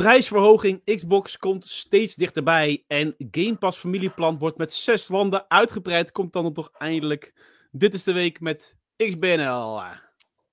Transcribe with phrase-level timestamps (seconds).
[0.00, 2.84] Prijsverhoging Xbox komt steeds dichterbij.
[2.86, 6.12] En Game Pass familieplan wordt met zes landen uitgebreid.
[6.12, 7.32] Komt dan toch eindelijk.
[7.70, 9.80] Dit is de week met XBNL.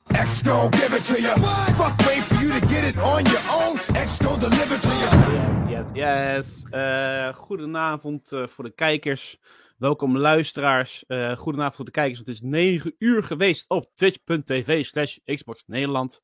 [0.04, 1.40] Gon' give it to you.
[1.76, 3.78] Fuck wait for you to get it on your own.
[4.24, 5.70] Gon' deliver to you.
[5.70, 6.66] Yes, yes, yes.
[6.70, 9.38] Eh, goedenavond eh, voor de kijkers.
[9.78, 11.06] Welkom luisteraars.
[11.06, 12.20] Eh goedenavond voor de kijkers.
[12.20, 16.22] Het is 9 uur geweest op twitch.tv slash Xbox Nederland.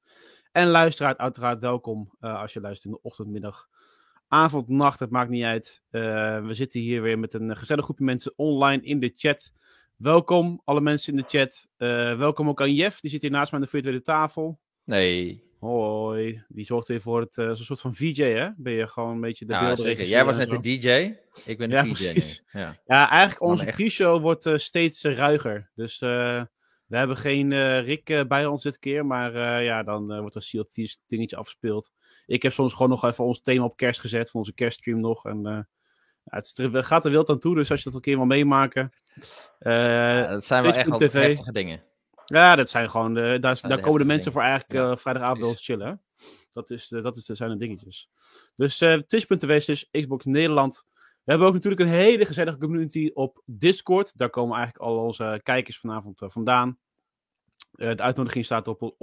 [0.54, 3.68] En luisteraar, uiteraard welkom eh, als je luistert in de ochtend, middag,
[4.28, 5.00] avond, nacht.
[5.00, 5.84] Het maakt niet uit.
[5.89, 6.02] Eh,
[6.46, 9.54] we zitten hier weer met een gezellig groepje mensen online in de chat.
[9.96, 11.68] Welkom alle mensen in de chat.
[11.78, 14.60] Eh, welkom ook aan Jeff, die zit hier naast mij aan de virtuele tafel.
[14.84, 15.44] Nee.
[15.60, 18.50] Hoi, die zorgt weer voor het, zo'n soort van VJ, hè?
[18.58, 20.06] Ben je gewoon een beetje de Ja, zeker.
[20.06, 20.60] Jij was net zo.
[20.60, 21.16] de DJ.
[21.46, 22.42] Ik ben de Ja, VJ.
[22.52, 22.80] Ja.
[22.86, 25.72] Ja, eigenlijk onze pre-show wordt steeds ruiger.
[25.75, 26.00] Dus
[26.93, 30.36] we hebben geen eh, Rick eh, bij ons dit keer, maar eh, ja, dan wordt
[30.36, 31.92] er Sea of Thieves dingetje afgespeeld.
[32.25, 35.25] Ik heb soms gewoon nog even ons thema op kerst gezet, voor onze kerststream nog.
[35.25, 35.67] En ja,
[36.23, 38.94] het, gaat er wild aan toe, dus als je dat een keer wil meemaken.
[39.59, 41.21] Ja, dat zijn wel echt wel Twitch.tv.
[41.21, 41.83] heftige dingen.
[42.25, 43.14] Ja, dat zijn gewoon.
[43.14, 45.75] De, daar komen de mensen voor eigenlijk Ja, vrijdagavond bij ons precies.
[45.75, 45.88] chillen.
[45.88, 46.25] hè.
[46.52, 48.09] Dat, is, dat is, zijn de dingetjes.
[48.55, 50.86] Dus eh Twitch.tv is Xbox Nederland.
[50.94, 54.17] We hebben ook natuurlijk een hele gezellige community op Discord.
[54.17, 56.77] Daar komen eigenlijk al onze kijkers vanavond vandaan.
[57.75, 58.95] Eh, de uitnodiging staat op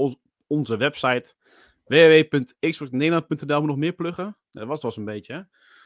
[0.46, 1.34] onze website
[1.84, 3.58] www.xboxnederland.nl.
[3.58, 4.36] Moet nog meer pluggen?
[4.50, 5.32] Dat was het wel eens een beetje.
[5.32, 5.40] Hè?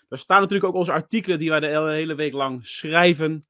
[0.08, 3.46] Daar staan natuurlijk ook onze artikelen die wij de hele- week lang schrijven.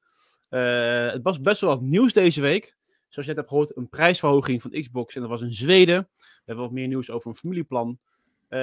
[0.49, 2.75] Eh, het was best wel wat nieuws deze week.
[3.07, 5.15] Zoals je net hebt gehoord, een prijsverhoging van Xbox.
[5.15, 6.09] En dat was in Zweden.
[6.17, 7.99] We hebben wat meer nieuws over een familieplan.
[8.47, 8.59] Eh,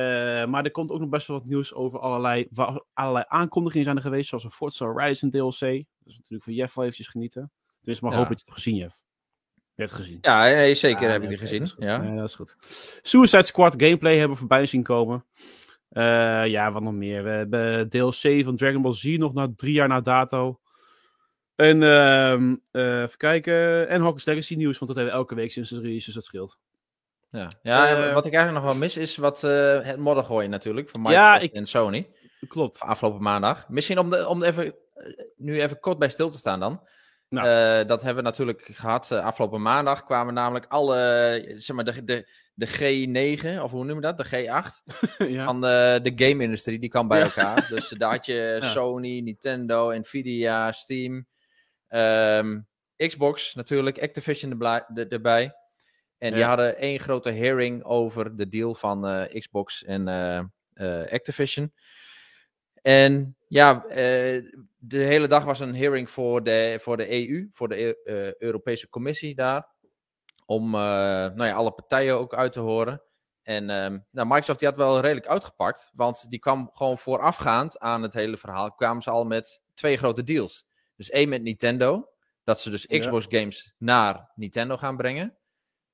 [0.47, 2.49] maar er komt ook nog best wel wat nieuws over allerlei,
[2.93, 4.29] allerlei aankondigingen zijn er geweest.
[4.29, 5.61] Zoals een Forza Horizon DLC.
[5.61, 7.51] Dat is natuurlijk van Jeff wel eventjes genieten.
[7.77, 8.19] Tenminste, maar Ja.
[8.21, 9.03] hoop dat je het hebt gezien, Jeff.
[9.83, 10.19] Je hebt het gezien.
[10.23, 11.59] Ja, nee, zeker heb ik die gezien.
[11.59, 11.85] dat is goed.
[11.85, 12.15] Ja.
[12.15, 12.57] Dat is goed.
[13.03, 15.25] Suicide Squad gameplay hebben we voorbij zien komen.
[15.89, 17.23] Eh, ja, wat nog meer?
[17.25, 20.61] We hebben DLC van Dragon Ball Z nog na drie jaar na dato.
[21.55, 23.89] En ehm, eh, even kijken.
[23.89, 26.25] En Hogwarts Legacy nieuws, want dat hebben we elke week sinds de release, dus dat
[26.25, 26.59] scheelt.
[27.31, 27.49] Ja.
[27.63, 30.89] ja, Eh, wat ik eigenlijk nog wel mis is wat eh, het modder gooien natuurlijk
[30.89, 32.09] van Ja, Microsoft ik- en Sony
[32.49, 32.81] Klopt.
[32.81, 33.69] afgelopen maandag.
[33.69, 34.75] Misschien om, de, om even,
[35.37, 36.81] nu even kort bij stil te staan dan.
[37.33, 37.47] Nou.
[37.47, 39.11] Eh, dat hebben we natuurlijk gehad.
[39.11, 43.97] eh, afgelopen maandag kwamen namelijk alle, zeg maar, de, de, de G9, of hoe noemen
[44.11, 44.19] we dat?
[44.19, 44.95] De G8
[45.29, 45.45] ja.
[45.45, 47.25] van de, de game-industrie, die kwam bij Ja.
[47.25, 47.67] elkaar.
[47.69, 48.71] Dus daar had je Ja.
[48.71, 51.27] Sony, Nintendo, Nvidia, Steam,
[51.89, 52.61] ehm,
[52.97, 54.51] Xbox natuurlijk, Activision
[54.95, 55.55] erbij.
[56.19, 60.09] En die hadden één grote hearing over de deal van eh, Xbox en
[61.11, 61.73] Activision.
[62.83, 64.43] En ja, eh,
[64.79, 68.35] de hele dag was een hearing voor de, voor de EU, voor de Eu- eh,
[68.35, 69.69] Europese Commissie daar.
[70.47, 73.03] Om eh, nou ja, alle partijen ook uit te horen.
[73.43, 78.03] En ehm, nou, Microsoft die had wel redelijk uitgepakt, want die kwam gewoon voorafgaand aan
[78.03, 80.67] het hele verhaal, kwamen ze al met twee grote deals.
[80.97, 82.09] Dus één met Nintendo,
[82.45, 82.99] dat ze dus Ja.
[82.99, 85.37] Xbox games naar Nintendo gaan brengen.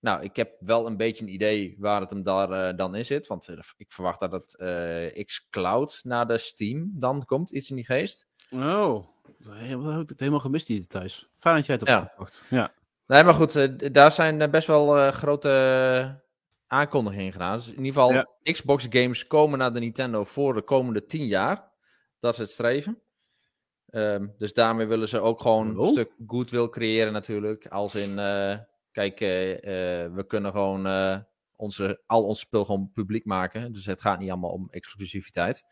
[0.09, 3.05] Nou, ik heb wel een beetje een idee waar het hem daar eh, dan in
[3.05, 7.71] zit, want eh, ik verwacht dat het eh xCloud naar de Steam dan komt, iets
[7.71, 8.27] in die geest.
[8.51, 9.07] Oh,
[9.49, 11.29] helemaal, heb ik het helemaal gemist die details.
[11.39, 12.45] Fijn dat jij het hebt gepakt.
[12.51, 12.73] Ja.
[13.07, 16.23] Nee, maar goed, daar zijn best wel grote
[16.67, 17.57] aankondigingen gedaan.
[17.57, 18.29] Dus in ieder geval, Ja.
[18.43, 21.71] Xbox games komen naar de Nintendo voor de komende 10 jaar.
[22.21, 23.03] Dat is het streven.
[23.91, 25.87] Ehm, dus daarmee willen ze ook gewoon Oh.
[25.87, 27.67] een stuk goodwill creëren natuurlijk.
[27.67, 28.19] Als in,
[28.93, 29.53] kijk, eh,
[30.05, 31.19] eh, we kunnen gewoon eh,
[31.57, 33.73] onze, al ons spul gewoon publiek maken.
[33.73, 35.65] Dus het gaat niet allemaal om exclusiviteit.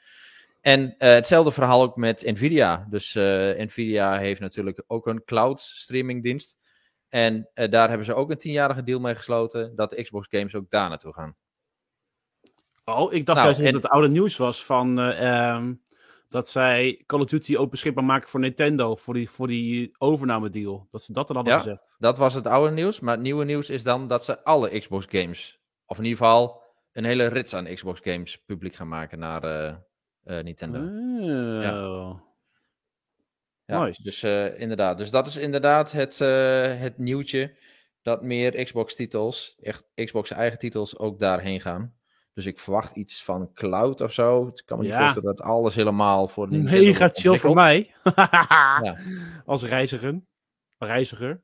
[0.61, 2.87] En hetzelfde verhaal ook met Nvidia.
[2.91, 3.15] Dus
[3.57, 6.59] Nvidia heeft natuurlijk ook een cloud streaming dienst.
[7.09, 9.77] En daar hebben ze ook een tienjarige deal mee gesloten.
[9.77, 11.37] Dat de Xbox games ook daar naartoe gaan.
[12.89, 15.75] Oh, ik dacht Nou, juist dat het oude nieuws was van eh, ehm,
[16.37, 20.51] dat zij Call of Duty ook beschikbaar maken voor Nintendo voor die, voor die overname
[20.51, 20.89] deal.
[20.91, 21.61] Dat ze dat dan hadden Ja.
[21.61, 21.97] gezegd.
[21.99, 23.01] Dat was het oude nieuws.
[23.01, 26.63] Maar het nieuwe nieuws is dan dat ze alle Xbox games, of in ieder geval
[26.93, 29.75] een hele rits aan Xbox games, publiek gaan maken naar eh,
[30.23, 30.79] eh, Nintendo.
[30.79, 32.21] Oh.
[33.65, 34.03] Ja, Nice.
[34.03, 34.99] Dus eh, inderdaad.
[34.99, 36.19] Dus dat is inderdaad het,
[36.81, 37.57] het nieuwtje.
[38.03, 41.96] Dat meer Xbox-titels, echt Xbox eigen titels, ook daarheen gaan.
[42.37, 44.47] Dus ik verwacht iets van cloud of zo.
[44.47, 44.99] Ik kan me niet Ja.
[45.01, 47.95] voorstellen dat alles helemaal voor Mega wordt chill voor mij.
[48.83, 48.97] Ja.
[49.47, 50.21] Als reiziger.
[50.79, 51.43] Reiziger.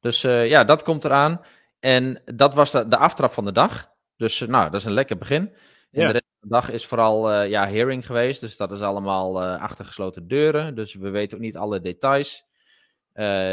[0.00, 1.40] Dus eh, ja, dat komt eraan.
[1.80, 3.90] En dat was de, de aftrap van de dag.
[4.16, 5.48] Dus eh, nou, dat is een lekker begin.
[5.90, 6.06] En Ja.
[6.06, 8.40] de rest van de dag is vooral eh, ja, hearing geweest.
[8.40, 10.74] Dus dat is allemaal achter gesloten deuren.
[10.74, 12.44] Dus we weten ook niet alle details.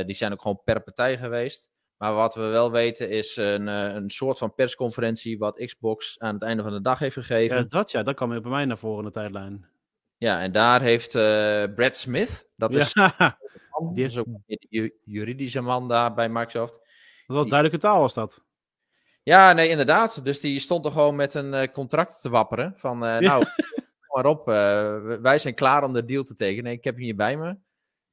[0.05, 1.71] Die zijn ook gewoon per partij geweest.
[2.03, 6.33] Maar wat we wel weten is een, eh, een soort van persconferentie wat Xbox aan
[6.33, 7.55] het einde van de dag heeft gegeven.
[7.55, 9.65] Ja, Ja, dat ja, dat kwam weer bij mij naar voren in de tijdlijn.
[10.17, 13.37] en daar heeft eh, Brad Smith, dat is, ja,
[13.71, 16.73] man, die is ook de ju- juridische man daar bij Microsoft.
[16.73, 16.83] dat
[17.27, 18.43] was wel duidelijke taal was dat.
[19.23, 20.23] Ja, nee, inderdaad.
[20.25, 22.73] Dus die stond er gewoon met een eh, contract te wapperen.
[22.75, 23.19] Van, eh, Ja.
[23.19, 24.47] nou, kom maar op.
[24.47, 26.71] eh, wij zijn klaar om de deal te tekenen.
[26.71, 27.57] Ik heb hem hier bij me.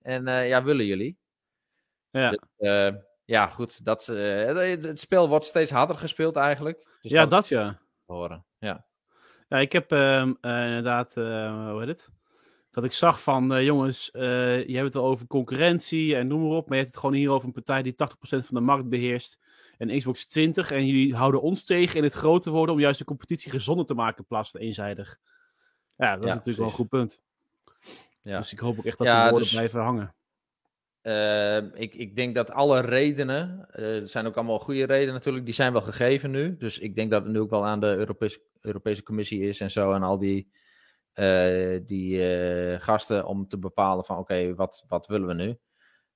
[0.02, 1.18] En eh, ja, willen jullie?
[2.10, 2.94] Ja, Dus, eh,
[3.30, 3.84] ja, goed.
[3.84, 4.46] Dat, eh,
[4.82, 6.88] het, spel wordt steeds harder gespeeld eigenlijk.
[7.00, 7.78] Dus ja dat ja.
[8.06, 8.44] horen.
[8.58, 8.86] Ja.
[9.48, 12.08] Ja, ik heb ehm, eh, inderdaad, eh, hoe heet het?
[12.70, 16.68] Dat ik zag van, jongens, je hebt het wel over concurrentie en noem maar op.
[16.68, 19.38] Maar je hebt het gewoon hier over een partij die 80% van de markt beheerst.
[19.78, 20.70] En Xbox 20.
[20.70, 23.94] En jullie houden ons tegen in het groter worden om juist de competitie gezonder te
[23.94, 25.18] maken in plaats van eenzijdig.
[25.96, 27.22] Ja, dat is natuurlijk wel een goed punt.
[28.22, 28.38] Ja.
[28.38, 30.14] Dus ik hoop ook echt dat Ja, die woorden dus- blijven hangen.
[31.02, 35.44] Ehm, ik, ik denk dat alle redenen, eh, er zijn ook allemaal goede redenen natuurlijk,
[35.44, 36.56] die zijn wel gegeven nu.
[36.56, 39.70] Dus ik denk dat het nu ook wel aan de Europese, Europese Commissie is en
[39.70, 39.92] zo.
[39.92, 40.52] En al die,
[41.12, 45.58] eh, die eh, gasten om te bepalen van oké, wat, wat willen we nu?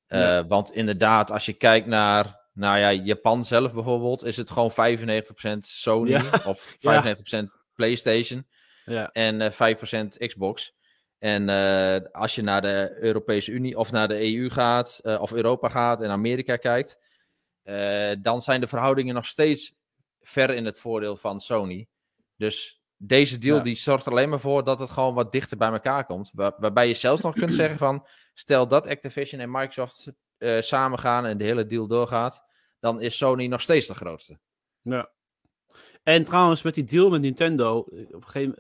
[0.07, 0.47] Ja.
[0.47, 5.67] Want inderdaad, als je kijkt naar nou ja, Japan zelf bijvoorbeeld, is het gewoon 95%
[5.67, 6.23] Sony Ja.
[6.47, 6.77] of
[7.39, 7.45] 95%
[7.75, 8.47] PlayStation
[8.85, 10.75] Ja, en eh 5% Xbox.
[11.25, 15.33] En eh, als je naar de Europese Unie of naar de EU gaat, eh, of
[15.33, 16.99] Europa gaat en Amerika kijkt,
[17.63, 19.75] eh, dan zijn de verhoudingen nog steeds
[20.21, 21.87] ver in het voordeel van Sony.
[22.37, 23.63] Dus deze deal Ja.
[23.63, 26.31] die zorgt er alleen maar voor dat het gewoon wat dichter bij elkaar komt.
[26.35, 30.13] Waar- waarbij je zelfs nog kunt zeggen van, stel dat Activision en Microsoft
[30.59, 32.45] samen gaan en de hele deal doorgaat,
[32.81, 34.39] dan is Sony nog steeds de grootste.
[34.83, 35.13] ja.
[36.05, 38.55] En trouwens, met die deal met Nintendo, eh, op een gegeven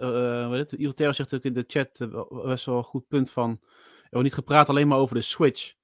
[0.44, 1.99] moment, uh, zegt ook in de chat
[2.44, 5.75] best wel een goed punt van, er wordt niet gepraat alleen maar over de Switch.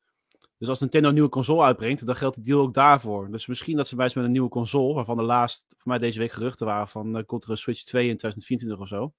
[0.59, 3.31] Dus als Nintendo een nieuwe console uitbrengt, dan geldt die deal ook daarvoor.
[3.31, 6.19] Dus misschien dat ze bij met een nieuwe console, waarvan de laatst voor mij deze
[6.19, 9.13] week geruchten waren van, uh, komt er een Switch 2 in 2024 of zo.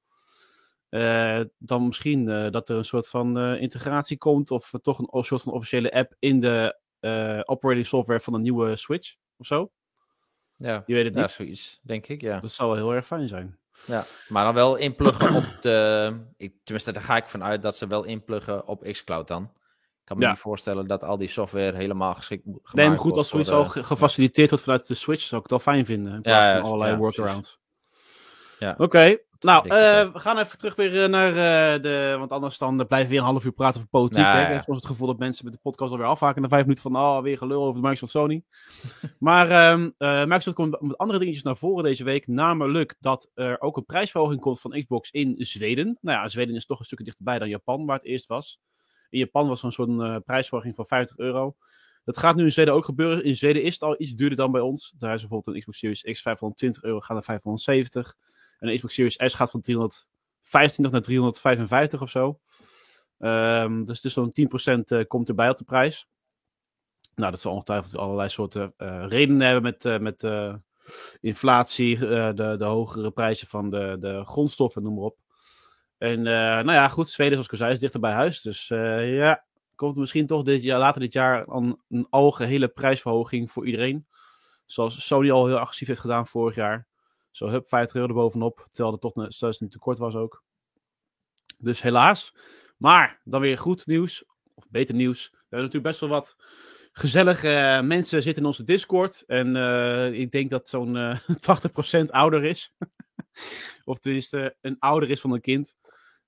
[1.57, 5.53] Dan misschien dat er een soort van integratie komt, of toch een o- soort van
[5.53, 6.77] officiële app in de
[7.45, 9.71] operating software van een nieuwe Switch of zo.
[10.61, 11.31] Ja, Je weet het ja niet.
[11.31, 12.39] zoiets, denk ik, ja.
[12.39, 13.57] Dat zou wel heel erg fijn zijn.
[13.85, 16.13] Ja, maar dan wel inpluggen op de.
[16.37, 19.43] Ik, tenminste, daar ga ik vanuit dat ze wel inpluggen op Xcloud dan.
[19.43, 20.29] Ik kan me Ja.
[20.29, 23.49] niet voorstellen dat al die software helemaal geschikt moet gemaakt Nee, maar goed, als zoiets
[23.49, 26.13] al ge- gefaciliteerd wordt vanuit de Switch, zou ik het wel fijn vinden.
[26.13, 27.59] In plaats Ja, van allerlei ja, workarounds.
[28.59, 28.75] Ja.
[28.77, 32.15] Oké, nou, eh, we gaan even terug weer eh, naar eh, de...
[32.17, 34.17] Want anders dan blijven we weer een half uur praten over politiek.
[34.17, 34.39] Ja, hè?
[34.39, 34.47] ja.
[34.47, 36.83] Ik heb soms het gevoel dat mensen met de podcast alweer afhaken na vijf minuten
[36.83, 36.95] van...
[36.95, 38.43] Oh, weer gelul over de Microsoft Sony.
[39.19, 42.27] maar ehm, eh, Microsoft komt met andere dingetjes naar voren deze week.
[42.27, 45.97] Namelijk dat er ook een prijsverhoging komt van Xbox in Zweden.
[46.01, 48.59] Nou ja, Zweden is toch een stukje dichterbij dan Japan, waar het eerst was.
[49.09, 51.55] In Japan was er een soort prijsverhoging van 50 euro.
[52.03, 53.23] Dat gaat nu in Zweden ook gebeuren.
[53.23, 54.93] In Zweden is het al iets duurder dan bij ons.
[54.97, 58.15] Daar is bijvoorbeeld een Xbox Series X 520 euro, gaat naar 570.
[58.61, 62.39] En een Xbox Series S gaat van 325 naar 355 of zo.
[63.17, 66.07] Ehm, dus, dus zo'n 10% eh, komt erbij op de prijs.
[67.15, 70.23] Nou, dat zal ongetwijfeld allerlei soorten eh, redenen hebben met, eh, met
[71.21, 75.17] inflatie, de, de hogere prijzen van de, de grondstoffen, noem maar op.
[75.97, 78.41] En nou ja, goed, Zweden, zoals ik al zei, is dichter bij huis.
[78.41, 83.65] Dus ja, komt misschien toch dit jaar, later dit jaar een, een algehele prijsverhoging voor
[83.65, 84.07] iedereen.
[84.65, 86.87] Zoals Sony al heel agressief heeft gedaan vorig jaar.
[87.31, 88.67] Zo, hup, 50 euro erbovenop.
[88.71, 90.43] Terwijl er toch een- niet tekort was ook.
[91.59, 92.35] Dus helaas.
[92.77, 94.25] Maar dan weer goed nieuws.
[94.53, 95.29] Of beter nieuws.
[95.31, 96.35] We hebben natuurlijk best wel wat
[96.91, 99.23] gezellige eh, mensen zitten in onze Discord.
[99.27, 101.19] En eh, ik denk dat zo'n eh
[102.05, 102.75] 80% ouder is.
[103.85, 105.77] of tenminste een ouder is van een kind.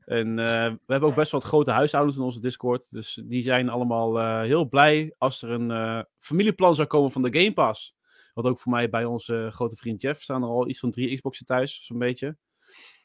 [0.05, 2.91] En eh, we hebben ook best wel wat grote huishoudens in onze Discord.
[2.91, 7.22] Dus die zijn allemaal eh, heel blij als er een eh, familieplan zou komen van
[7.22, 7.95] de Game Pass.
[8.33, 11.15] Wat ook voor mij bij onze grote vriend Jeff staan er al iets van drie
[11.15, 12.37] Xboxen thuis, zo'n beetje.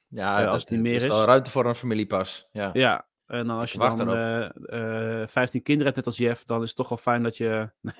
[0.09, 1.09] Ja, Eh, als het niet meer is is.
[1.09, 2.49] wel ruimte voor een familiepas.
[2.53, 2.71] Ja.
[2.73, 6.63] Ja, en dan als je dan eh, eh, 15 kinderen hebt, net als Jeff, dan
[6.63, 7.71] is het toch wel fijn dat je...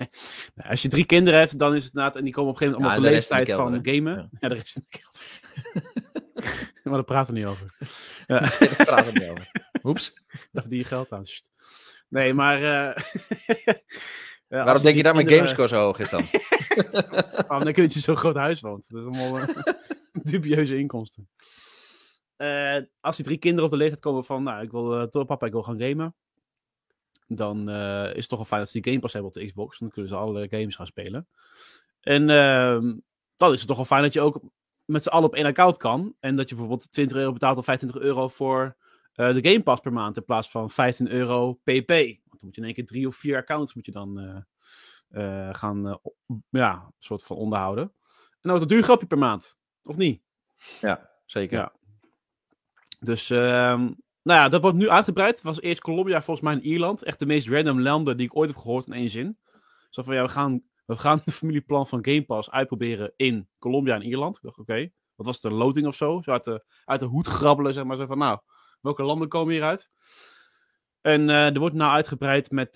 [0.55, 2.15] Nee, als je drie kinderen hebt, dan is het inderdaad...
[2.17, 4.29] En die komen op een gegeven moment Ja, op de leeftijd van gamen.
[4.39, 4.47] Ja.
[4.49, 5.01] de rest in de
[6.83, 7.77] maar daar praten we niet over.
[8.27, 9.51] Daar praten we niet over.
[9.83, 10.13] Oeps.
[10.51, 11.23] Daar verdien je geld aan.
[12.09, 12.63] Nee, maar...
[12.63, 13.03] eh,
[14.49, 16.23] ja, Waarom denk je dat mijn gamescore zo hoog is dan?
[17.47, 18.89] Waarom denk je dat je zo'n groot huis woont?
[18.89, 19.73] Dat is allemaal eh,
[20.31, 21.29] dubieuze inkomsten.
[22.35, 25.25] Eh, als die drie kinderen op de leeftijd komen van, nou, ik wil, eh, toch,
[25.25, 26.15] papa, ik wil gaan gamen.
[27.27, 29.45] Dan eh, is het toch wel fijn dat ze die Game Pass hebben op de
[29.45, 29.79] Xbox.
[29.79, 31.27] Dan kunnen ze alle games gaan spelen.
[32.01, 32.95] En ehm,
[33.37, 34.41] dan is het toch wel fijn dat je ook
[34.85, 36.15] met z'n allen op één account kan.
[36.19, 38.75] En dat je bijvoorbeeld 20 euro betaalt of 25 euro voor
[39.13, 40.17] eh, de Game Pass per maand.
[40.17, 42.17] In plaats van 15 euro pp.
[42.39, 44.37] Want dan moet je in één keer drie of vier accounts moet je dan, eh,
[45.09, 45.95] eh, gaan eh,
[46.49, 47.83] ja, soort van onderhouden.
[47.83, 47.91] En
[48.41, 49.59] dan wordt het een duur grapje per maand.
[49.83, 50.21] Of niet?
[50.81, 51.57] Ja, zeker.
[51.57, 51.73] Ja.
[52.99, 53.79] Dus, ehm,
[54.21, 55.35] nou ja, dat wordt nu uitgebreid.
[55.35, 57.03] Het was eerst Colombia, volgens mij in Ierland.
[57.03, 59.37] Echt de meest random landen die ik ooit heb gehoord in één zin.
[59.89, 63.95] Zo van, ja, we gaan, we gaan de familieplan van Game Pass uitproberen in Colombia
[63.95, 64.35] en Ierland.
[64.35, 66.21] Ik dacht, oké, wat was het, een loting of zo?
[66.21, 67.97] Zo uit de, uit de hoed grabbelen, zeg maar.
[67.97, 68.39] Zo van, nou,
[68.81, 69.91] welke landen komen hieruit?
[71.01, 72.71] En eh, er wordt nou uitgebreid met,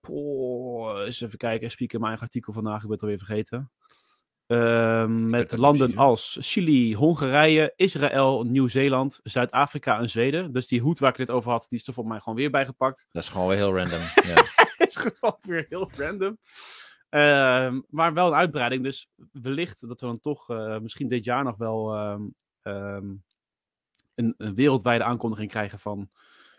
[0.00, 3.70] poh, eens even kijken, spiek in mijn eigen artikel vandaag, ik ben het alweer vergeten.
[4.48, 10.52] Ehm, met landen precies, als Chili, Hongarije, Israël, Nieuw-Zeeland, Zuid-Afrika en Zweden.
[10.52, 12.50] Dus die hoed waar ik dit over had, die is er voor mij gewoon weer
[12.50, 13.06] bijgepakt.
[13.12, 14.00] Dat is gewoon weer heel random.
[14.34, 14.44] ja.
[14.86, 16.38] is gewoon weer heel random.
[17.08, 21.44] Ehm, maar wel een uitbreiding, dus wellicht dat we dan toch eh, misschien dit jaar
[21.44, 22.22] nog wel ehm,
[24.14, 26.10] een, een wereldwijde aankondiging krijgen van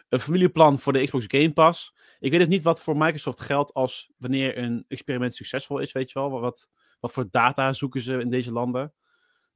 [0.10, 1.96] een familieplan voor de Xbox Game Pass.
[2.20, 6.12] Ik weet het niet wat voor Microsoft geldt als wanneer een experiment succesvol is, weet
[6.12, 6.30] je wel.
[6.40, 8.94] Wat, wat voor data zoeken ze in deze landen?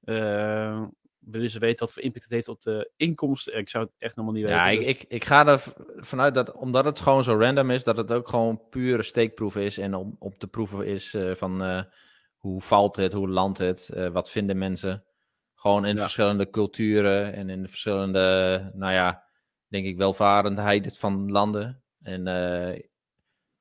[0.02, 0.84] Eh,
[1.20, 3.58] willen ze weten wat voor impact het heeft op de inkomsten?
[3.58, 4.88] Ik zou het echt helemaal niet Ja, weten.
[4.90, 5.64] ik, ik, ik ga er
[5.98, 9.78] vanuit dat, omdat het gewoon zo random is, dat het ook gewoon pure steekproef is.
[9.78, 11.82] En om, op te proeven is eh, van eh,
[12.38, 15.04] hoe valt het, hoe landt het, eh, wat vinden mensen.
[15.56, 16.02] Gewoon in Ja.
[16.02, 19.24] verschillende culturen en in de verschillende, nou ja,
[19.74, 21.84] denk ik, welvarendheid van landen.
[22.02, 22.82] En eh,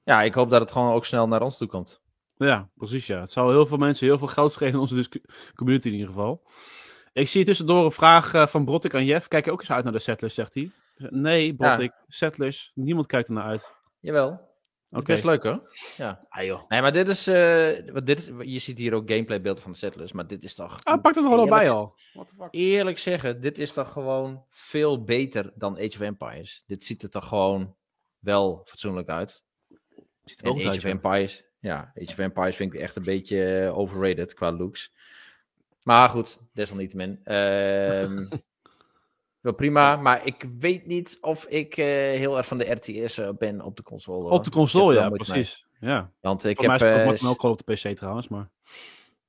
[0.03, 2.03] ja, ik hoop dat het gewoon ook snel naar ons toe komt.
[2.37, 3.21] Ja, precies ja.
[3.21, 5.09] Het zou heel veel mensen heel veel geld schelen in onze
[5.55, 6.43] community in ieder geval.
[7.13, 9.29] Ik zie tussendoor een vraag eh, van Brottik aan Jeff.
[9.29, 10.71] Kijk je ook eens uit naar de settlers, zegt hij.
[10.97, 13.75] Nee, Brottik, settlers, niemand kijkt ernaar uit.
[14.01, 14.52] Jawel.
[14.93, 15.01] Oké.
[15.01, 15.13] Oké.
[15.13, 15.69] Best leuk hoor.
[15.97, 16.27] Ja.
[16.29, 16.69] Ah joh.
[16.69, 19.79] Nee, maar dit is, eh, wat dit is, je ziet hier ook gameplaybeelden van de
[19.79, 20.85] settlers, maar dit is toch...
[20.85, 21.99] Ah, pak het er gewoon al bij al.
[22.13, 22.49] What the fuck?
[22.51, 26.65] Eerlijk zeggen, dit is toch gewoon veel beter dan Age of Empires.
[26.67, 27.77] Dit ziet er toch gewoon
[28.19, 29.45] wel fatsoenlijk uit.
[30.25, 30.85] Ziet er En ook Age uit, of.
[30.85, 34.95] Empires, ja, Age of Empires vind ik echt een beetje eh, overrated qua looks.
[35.83, 37.21] Maar goed, desalniettemin.
[37.25, 38.27] Ehm
[39.43, 43.29] wel prima, maar ik weet niet of ik eh, heel erg van de RTS eh,
[43.39, 44.31] ben op de console.
[44.31, 45.19] Op de console, heb ja, mee.
[45.19, 45.67] precies.
[45.81, 46.13] Ja.
[46.21, 48.29] Want ik Voor mij heb, is het eh, ook ook gewoon op de PC trouwens,
[48.29, 48.51] maar...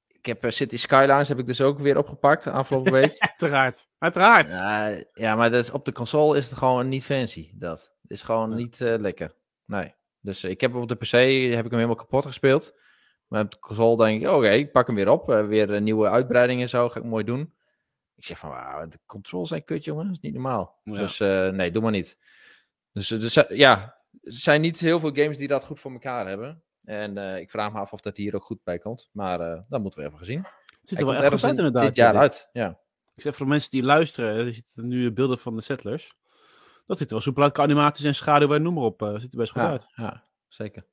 [0.07, 3.15] ik heb eh, City Skylines heb ik dus ook weer opgepakt de afgelopen week.
[3.17, 3.87] Uiteraard.
[3.97, 4.51] Uiteraard.
[4.51, 7.51] Ja, ja, maar dat is, op de console is het gewoon niet fancy.
[7.55, 8.55] Dat is gewoon Ja.
[8.55, 9.35] niet eh, lekker.
[9.65, 9.93] Nee.
[10.19, 11.11] Dus ik heb op de PC
[11.55, 12.73] heb ik hem helemaal kapot gespeeld.
[13.27, 15.29] Maar op de console denk ik, oké, ik pak hem weer op.
[15.29, 16.89] Eh, weer een nieuwe uitbreiding en zo.
[16.89, 17.53] Ga ik mooi doen.
[18.15, 20.05] Ik zeg van, wauw, de controls zijn kut, jongen.
[20.05, 20.79] Dat is niet normaal.
[20.83, 20.93] Ja.
[20.93, 22.19] Dus eh, nee, doe maar niet.
[22.91, 25.91] Dus, eh, dus eh, ja, er zijn niet heel veel games die dat goed voor
[25.91, 26.63] elkaar hebben.
[26.83, 29.09] En ik vraag me af of dat hier ook goed bij komt.
[29.11, 30.41] Maar dat moeten we even gezien.
[30.79, 31.83] Het ziet er wel echt goed uit inderdaad.
[31.83, 32.19] dit jaar ja.
[32.19, 32.79] uit, ja.
[33.15, 36.15] Ik zeg voor mensen die luisteren, je ziet nu beelden van de settlers.
[36.85, 39.13] Dat ziet er wel soepel uit animaties en schaduw en noem maar op.
[39.17, 39.87] ziet er best goed Ja, uit.
[39.95, 40.85] ja, zeker.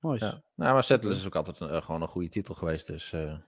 [0.00, 0.42] Ja.
[0.54, 2.86] Nou, maar Settlers is ook altijd een- gewoon een goede titel geweest.
[2.86, 3.38] Dus Oké,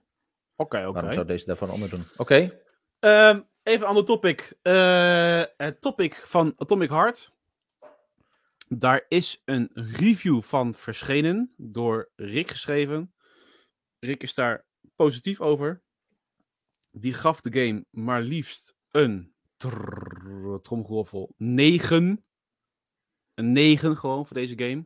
[0.55, 0.91] oké.
[0.91, 2.05] waarom zou deze daarvan onder doen?
[2.17, 2.59] Oké.
[2.99, 4.57] Ehm, even een ander topic.
[4.61, 7.33] Eh, het topic van Atomic Heart.
[8.67, 13.13] Daar is een review van verschenen door Rick geschreven.
[13.99, 14.65] Rick is daar
[14.95, 15.81] positief over.
[16.91, 19.33] Die gaf de game maar liefst een
[20.61, 22.25] tromgeroffel 9.
[23.33, 24.85] Een 9 gewoon voor deze game.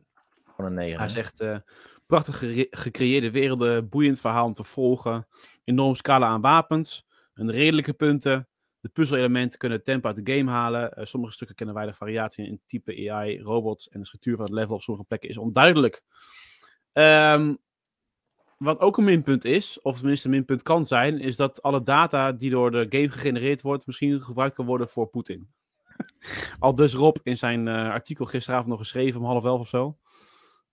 [0.56, 0.98] Van een 9.
[0.98, 1.58] Hij zegt, eh,
[2.06, 2.38] prachtig
[2.70, 5.26] gecreëerde werelden, boeiend verhaal om te volgen,
[5.64, 8.48] enorm scala aan wapens, een redelijke punten.
[8.80, 10.92] De puzzelelementen kunnen het tempo uit de game halen.
[10.92, 14.54] Eh, sommige stukken kennen weinig variatie in type AI, robots en de structuur van het
[14.54, 16.02] level op sommige plekken is onduidelijk.
[16.92, 17.54] Ehm,
[18.58, 22.32] wat ook een minpunt is, of tenminste een minpunt kan zijn, is dat alle data
[22.32, 25.48] die door de game gegenereerd wordt, misschien gebruikt kan worden voor Poetin.
[26.58, 29.98] Al dus Rob in zijn eh, artikel gisteravond nog geschreven om half elf of zo.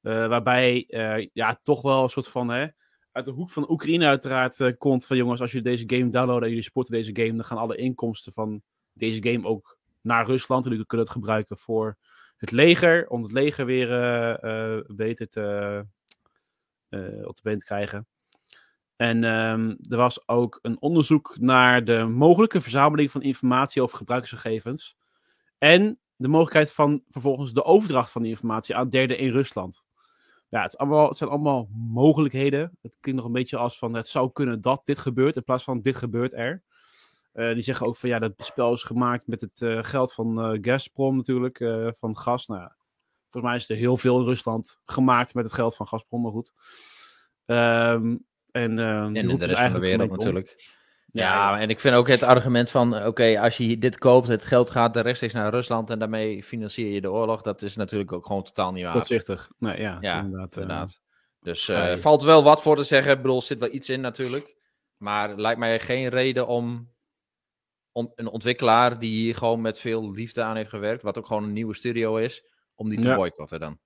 [0.01, 0.86] Eh, waarbij
[1.34, 2.68] ja, toch wel een soort van hè,
[3.12, 6.44] uit de hoek van Oekraïne uiteraard eh, komt van jongens, als jullie deze game downloaden
[6.44, 8.62] en jullie supporten deze game, dan gaan alle inkomsten van
[8.94, 10.65] deze game ook naar Rusland.
[10.65, 11.98] En jullie kunnen het gebruiken voor
[12.38, 15.86] het leger, om het leger weer eh, eh, beter te,
[17.24, 18.08] op de been te krijgen.
[18.96, 24.96] En ehm, er was ook een onderzoek naar de mogelijke verzameling van informatie over gebruikersgegevens.
[25.58, 29.86] En de mogelijkheid van vervolgens de overdracht van die informatie aan derden in Rusland.
[30.51, 32.77] Ja, het, allemaal, het zijn allemaal mogelijkheden.
[32.81, 35.63] Het klinkt nog een beetje als van het zou kunnen dat dit gebeurt, in plaats
[35.63, 36.63] van dit gebeurt er.
[37.31, 40.41] Eh, die zeggen ook van ja, dat spel is gemaakt met het eh, geld van
[40.41, 41.58] eh, Gazprom natuurlijk,
[41.98, 42.48] van gas.
[42.48, 42.70] Nou,
[43.29, 46.31] volgens mij is er heel veel in Rusland gemaakt met het geld van Gazprom, maar
[46.31, 46.53] goed.
[47.46, 48.15] Ehm,
[48.51, 50.79] en eh, En in de rest van de wereld natuurlijk.
[51.13, 54.70] Ja, en ik vind ook het argument van, oké, als je dit koopt, het geld
[54.70, 58.44] gaat rechtstreeks naar Rusland en daarmee financier je de oorlog, dat is natuurlijk ook gewoon
[58.44, 58.94] totaal niet waar.
[58.94, 59.50] Kortzichtig.
[59.58, 60.56] Nee, ja, Ja, inderdaad.
[60.56, 61.00] eh, Inderdaad.
[61.41, 63.12] Dus eh valt wel wat voor te zeggen.
[63.12, 64.56] Ik bedoel, er zit wel iets in natuurlijk.
[64.98, 66.89] Maar lijkt mij geen reden om
[67.91, 71.44] on- een ontwikkelaar die hier gewoon met veel liefde aan heeft gewerkt, wat ook gewoon
[71.44, 72.44] een nieuwe studio is,
[72.75, 73.15] om die te Ja.
[73.15, 73.80] boycotten dan.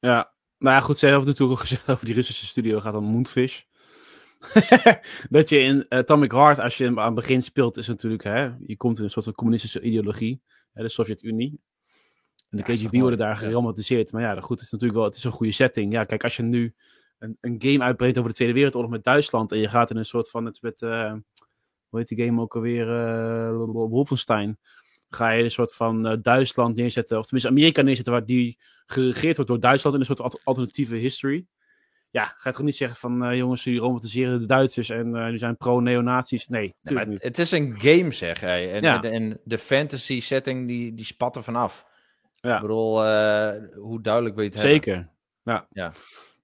[0.00, 3.04] Ja, nou ja, goed, ze hebben natuurlijk ook gezegd over die Russische studio gaat om
[3.04, 3.62] Moonfish.
[5.30, 8.50] dat je in Atomic Heart, als je hem aan het begin speelt, is natuurlijk, hè,
[8.66, 10.40] je komt in een soort van communistische ideologie,
[10.72, 11.60] hè, de Sovjet-Unie.
[12.50, 13.34] En de Ja, KGB worden daar ja.
[13.34, 14.12] geromantiseerd.
[14.12, 15.92] Maar ja, goed, het is natuurlijk wel, het is een goede setting.
[15.92, 16.74] Ja, kijk, als je nu
[17.18, 20.04] een, een game uitbreekt over de Tweede Wereldoorlog met Duitsland en je gaat in een
[20.04, 21.12] soort van, het met, eh,
[21.88, 24.58] hoe heet die game ook alweer, eh Wolfenstein.
[25.08, 29.36] Ga je een soort van eh, Duitsland neerzetten, of tenminste Amerika neerzetten, waar die geregeerd
[29.36, 31.46] wordt door Duitsland in een soort al- alternatieve history.
[32.12, 35.38] Ja, ga je toch niet zeggen van eh, jongens, jullie romantiseren de Duitsers en die
[35.38, 36.48] zijn pro-neonazies.
[36.48, 37.14] Nee, Nee, maar niet.
[37.22, 38.72] het, het is een game, zeg hij.
[38.72, 39.02] En, Ja.
[39.02, 41.86] en, en de fantasy setting, die, die spat er vanaf.
[42.32, 42.54] Ja.
[42.54, 44.82] Ik bedoel, eh, hoe duidelijk wil je het hebben?
[44.82, 45.08] Zeker.
[45.42, 45.66] Ja.
[45.70, 45.92] Ja.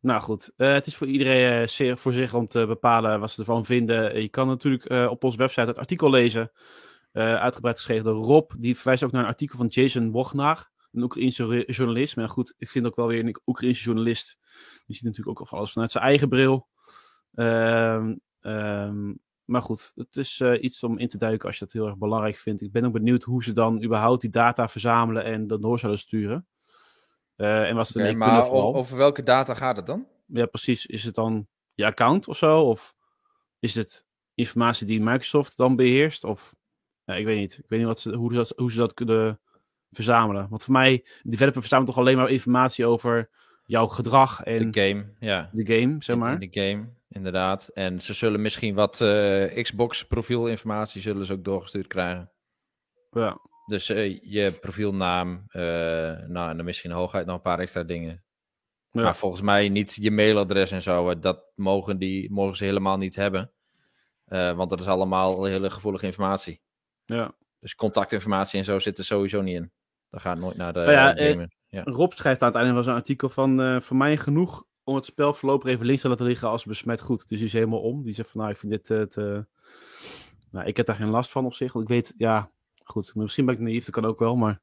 [0.01, 3.65] Nou goed, het is voor iedereen zeer voor zich om te bepalen wat ze ervan
[3.65, 4.23] vinden.
[4.23, 6.51] Je kan natuurlijk op onze website het artikel lezen,
[7.13, 8.51] uitgebreid geschreven door Rob.
[8.59, 12.17] Die verwijst ook naar een artikel van Jason Wognar, een Oekraïense journalist.
[12.17, 14.39] Maar goed, ik vind ook wel weer een Oekraïense journalist.
[14.89, 16.69] Die ziet natuurlijk ook alles vanuit zijn eigen bril.
[17.35, 19.13] Ehm, ehm,
[19.45, 21.97] maar goed, het is eh, iets om in te duiken als je dat heel erg
[21.97, 22.61] belangrijk vindt.
[22.61, 26.01] Ik ben ook benieuwd hoe ze dan überhaupt die data verzamelen en dat door zouden
[26.01, 26.47] sturen.
[27.37, 28.75] Eh, en wat ze Oké, ermee kunnen maar vooral.
[28.75, 30.07] over welke data gaat het dan?
[30.27, 30.87] Ja, precies.
[30.87, 32.63] Is het dan je account of zo?
[32.63, 32.95] Of
[33.59, 36.25] is het informatie die Microsoft dan beheerst?
[36.25, 36.55] Of
[37.05, 37.59] ja, ik weet niet.
[37.59, 39.41] Ik weet niet wat ze, hoe, ze dat, hoe ze dat kunnen
[39.91, 40.47] verzamelen.
[40.49, 43.31] Want voor mij, developer verzamelt toch alleen maar informatie over
[43.69, 45.51] jouw gedrag en De game, ja.
[45.53, 46.43] de game, zeg maar.
[46.43, 47.69] In de game, inderdaad.
[47.69, 52.31] En ze zullen misschien wat eh, Xbox profielinformatie zullen ze ook doorgestuurd krijgen.
[53.11, 53.41] Ja.
[53.67, 55.63] Dus eh, je profielnaam, eh,
[56.27, 58.25] nou, en dan misschien hooguit nog een paar extra dingen.
[58.91, 59.03] Ja.
[59.03, 61.19] Maar volgens mij niet je mailadres en zo.
[61.19, 63.53] Dat mogen, die, mogen ze helemaal niet hebben.
[64.29, 66.61] Want dat is allemaal hele gevoelige informatie.
[67.05, 67.37] ja.
[67.61, 69.73] Dus contactinformatie en zo zit er sowieso niet in.
[70.11, 71.53] Dat gaat nooit naar de Nou ja, eh, gamer.
[71.69, 71.83] ja.
[71.85, 73.61] Rob schrijft aan het einde van zijn artikel van...
[73.61, 77.01] eh, voor mij genoeg om het spel voorlopig even links te laten liggen als besmet
[77.01, 77.29] goed.
[77.29, 78.03] Dus die is helemaal om.
[78.05, 78.91] Die zegt van, nou, ik vind dit...
[78.91, 79.47] eh, te...
[80.51, 81.73] Nou, ik heb daar geen last van op zich.
[81.73, 82.51] Want ik weet, ja,
[82.85, 83.15] goed.
[83.15, 84.37] Misschien ben ik naïef, dat kan ook wel.
[84.37, 84.61] Maar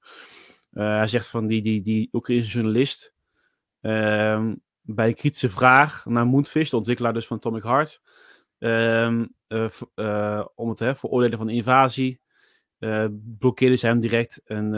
[0.72, 3.14] eh, hij zegt van die, die, die Oekraïnse journalist...
[3.82, 8.02] ehm, bij een kritische vraag naar Moonfish, de ontwikkelaar dus van Atomic Heart...
[8.58, 12.20] ehm, eh, eh, om het hè, veroordelen van de invasie...
[12.80, 13.06] eh
[13.40, 14.74] blokkeerde ze hem direct en...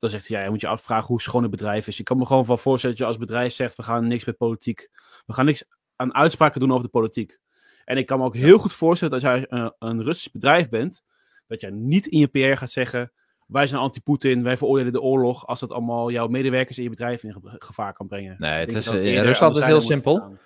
[0.00, 1.96] dan zegt hij, ja, je moet je afvragen hoe schoon het bedrijf is.
[1.96, 4.36] Je kan me gewoon van voorstellen dat je als bedrijf zegt, we gaan niks met
[4.36, 4.90] politiek.
[5.26, 5.64] We gaan niks
[5.96, 7.38] aan uitspraken doen over de politiek.
[7.84, 10.68] En ik kan me ook heel goed voorstellen dat als jij een, een Russisch bedrijf
[10.68, 11.04] bent,
[11.46, 13.12] dat jij niet in je PR gaat zeggen,
[13.46, 17.22] wij zijn anti-Poetin, wij veroordelen de oorlog, als dat allemaal jouw medewerkers in je bedrijf
[17.24, 18.36] in ge- gevaar kan brengen.
[18.38, 20.38] Nee, Ik het is, het in Rusland is heel simpel.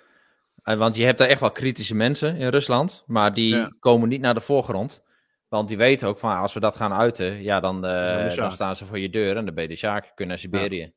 [0.63, 3.71] Eh, Want je hebt daar echt wel kritische mensen in Rusland, maar die Ja.
[3.79, 5.03] komen niet naar de voorgrond.
[5.47, 7.91] Want die weten ook van, ah, als we dat gaan uiten, ja, dan, eh,
[8.35, 10.39] dan staan ze voor je deur en dan ben je de Sjaak, kun je naar
[10.39, 10.93] Siberië.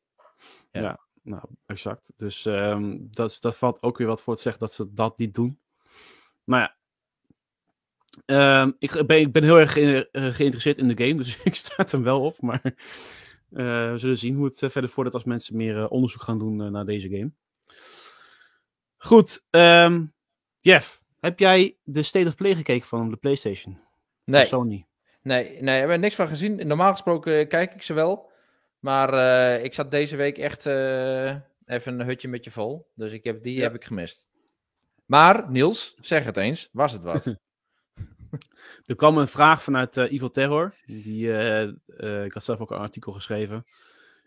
[0.71, 0.99] Ja.
[1.23, 2.11] Nou, exact.
[2.15, 5.33] Dus ehm, dat, dat valt ook weer wat voor te zeggen dat ze dat niet
[5.33, 5.59] doen.
[6.43, 6.77] Maar ja.
[8.25, 11.55] Ehm, ik, ben, ik ben heel erg ge- eh, geïnteresseerd in de game, dus ik
[11.55, 12.41] sta het hem wel op.
[12.41, 16.21] Maar eh, we zullen zien hoe het eh, verder voordat als mensen meer eh, onderzoek
[16.21, 17.31] gaan doen eh, naar deze game.
[18.97, 20.05] Goed, ehm,
[20.59, 23.79] Jeff, heb jij de State of Play gekeken van de PlayStation?
[24.29, 24.85] Nee, Sony?
[25.21, 26.67] nee, nee, daar hebben we niks van gezien.
[26.67, 28.31] Normaal gesproken kijk ik ze wel.
[28.79, 31.29] Maar eh, ik zat deze week echt eh,
[31.65, 32.91] even een hutje met je vol.
[32.95, 33.61] Dus ik heb, die Ja.
[33.61, 34.27] heb ik gemist.
[35.05, 36.69] Maar, Niels, zeg het eens.
[36.71, 37.25] Was het wat?
[38.85, 40.73] Er kwam een vraag vanuit eh, Evil Terror.
[40.85, 43.65] Die, eh, eh, ik had zelf ook een artikel geschreven.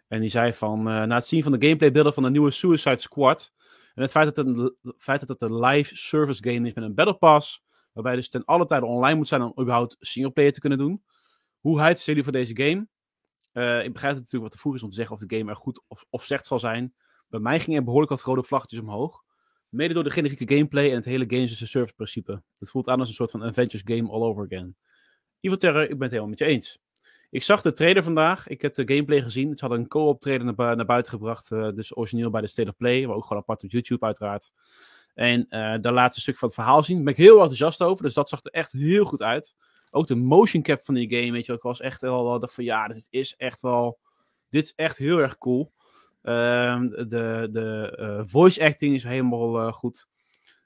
[0.09, 2.97] En die zei van, eh, na het zien van de gameplaybeelden van de nieuwe Suicide
[2.97, 3.53] Squad...
[3.95, 6.85] en het feit dat het een, feit dat het een live service game is met
[6.85, 7.65] een battle pass...
[7.93, 11.03] waarbij je dus ten alle tijde online moet zijn om überhaupt singleplayer te kunnen doen...
[11.61, 12.87] hoe hyped jullie voor deze game?
[13.53, 15.57] Eh, ik begrijp natuurlijk wat te vroeg is om te zeggen of de game er
[15.57, 16.95] goed of, of slecht zal zijn.
[17.29, 19.23] Bij mij ging er behoorlijk wat rode vlaggetjes omhoog.
[19.69, 22.43] Mede door de generieke gameplay en het hele games as a service principe.
[22.59, 24.77] Het voelt aan als een soort van adventures game all over again.
[25.41, 26.79] Evil Terror, ik ben het helemaal met je eens.
[27.31, 28.49] Ik zag de trailer vandaag.
[28.49, 29.57] Ik heb de gameplay gezien.
[29.57, 31.51] Ze hadden een co-op trailer naar buiten gebracht.
[31.51, 33.07] eh, dus origineel bij de State of Play.
[33.07, 34.53] Maar ook gewoon apart op YouTube uiteraard.
[35.15, 36.97] En eh daar laat ze een stuk van het verhaal zien.
[36.97, 38.05] Daar ben ik heel enthousiast over.
[38.05, 39.55] Dus dat zag er echt heel goed uit.
[39.91, 41.53] Ook de motion cap van die game, weet je.
[41.53, 43.99] Ik was echt wel, dacht van ja, dit is echt wel...
[44.49, 45.73] Dit is echt heel erg cool.
[46.23, 50.09] Ehm, de de eh, voice acting is helemaal eh, goed.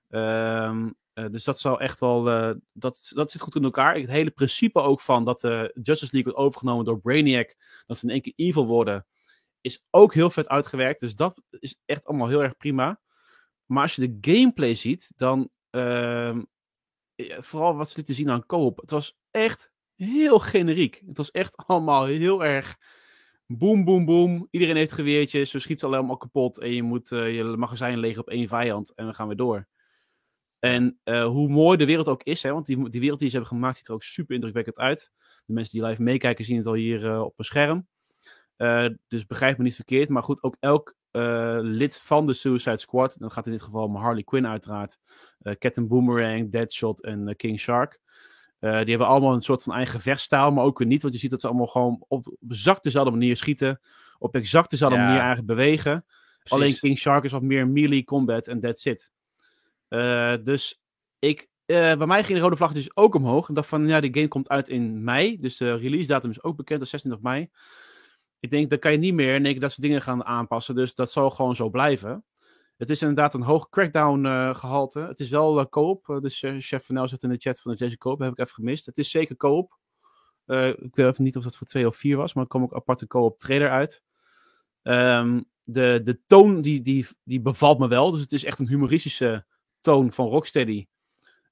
[0.09, 2.23] Ehm, eh, dus dat zou echt wel.
[2.73, 3.95] dat, dat zit goed in elkaar.
[3.95, 7.57] Het hele principe ook van dat de Justice League wordt overgenomen door Brainiac.
[7.87, 9.07] Dat ze in één keer evil worden.
[9.61, 11.01] Is ook heel vet uitgewerkt.
[11.01, 13.01] Dus dat is echt allemaal heel erg prima.
[13.67, 15.51] Maar als je de gameplay ziet, dan.
[15.71, 16.43] ehm,
[17.15, 18.81] ja, vooral wat ze lieten zien aan co-op.
[18.81, 21.03] Het was echt heel generiek.
[21.07, 22.77] Het was echt allemaal heel erg.
[23.47, 24.49] Boom, boom, boom.
[24.51, 25.51] Iedereen heeft geweertjes.
[25.51, 26.59] Ze schieten allemaal kapot.
[26.59, 28.95] En je moet eh, je magazijn leeg op één vijand.
[28.95, 29.67] En we gaan weer door.
[30.59, 33.55] En eh, hoe mooi de wereld ook is, hè, want die, wereld die ze hebben
[33.57, 35.13] gemaakt ziet er ook super indrukwekkend uit.
[35.45, 37.89] De mensen die live meekijken zien het al hier eh, op een scherm.
[38.57, 40.09] Eh, dus begrijp me niet verkeerd.
[40.09, 43.85] Maar goed, ook elk eh, lid van de Suicide Squad, dan gaat in dit geval
[43.85, 44.99] om Harley Quinn uiteraard,
[45.43, 48.01] eh Captain Boomerang, Deadshot en eh, King Shark.
[48.59, 51.03] Die hebben allemaal een soort van eigen vechtstijl, maar ook weer niet.
[51.03, 53.81] Want je ziet dat ze allemaal gewoon op, exact dezelfde manier schieten.
[54.19, 55.03] Op exact dezelfde Ja.
[55.05, 56.05] manier eigenlijk bewegen.
[56.05, 56.53] Precies.
[56.53, 59.13] Alleen King Shark is wat meer melee combat en that's it.
[60.45, 60.83] Dus
[61.19, 63.49] ik, bij mij ging de rode vlag dus ook omhoog.
[63.49, 65.37] En dacht van, ja, die game komt uit in mei.
[65.41, 67.51] Dus de release datum is ook bekend, dat is 26 mei.
[68.41, 70.75] Ik denk, dan kan je niet meer één keer dat ze dingen gaan aanpassen.
[70.75, 72.25] Dus dat zal gewoon zo blijven.
[72.77, 75.01] Het is inderdaad een hoog crackdown eh, gehalte.
[75.01, 76.09] Het is wel eh, co-op.
[76.09, 78.19] eh, dus eh, chef Van zit in de chat van de deze co-op.
[78.19, 78.87] Heb ik even gemist.
[78.87, 79.79] Het is zeker co-op.
[80.47, 82.35] Eh, ik weet even niet of dat voor twee of vier was.
[82.35, 84.03] Maar er kwam ook aparte co-op trailer uit.
[84.83, 88.11] Ehm, de, de toon die, die, die bevalt me wel.
[88.11, 89.47] Dus het is echt een humoristische
[89.81, 90.87] toon van Rocksteady.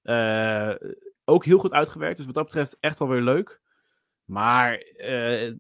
[0.02, 0.70] Eh,
[1.24, 2.16] ook heel goed uitgewerkt.
[2.16, 3.60] Dus wat dat betreft echt wel weer leuk.
[4.24, 5.52] Maar eh,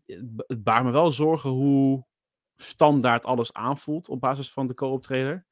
[0.46, 2.04] het, baart me wel zorgen hoe
[2.56, 5.46] standaard alles aanvoelt op basis van de co-op trailer.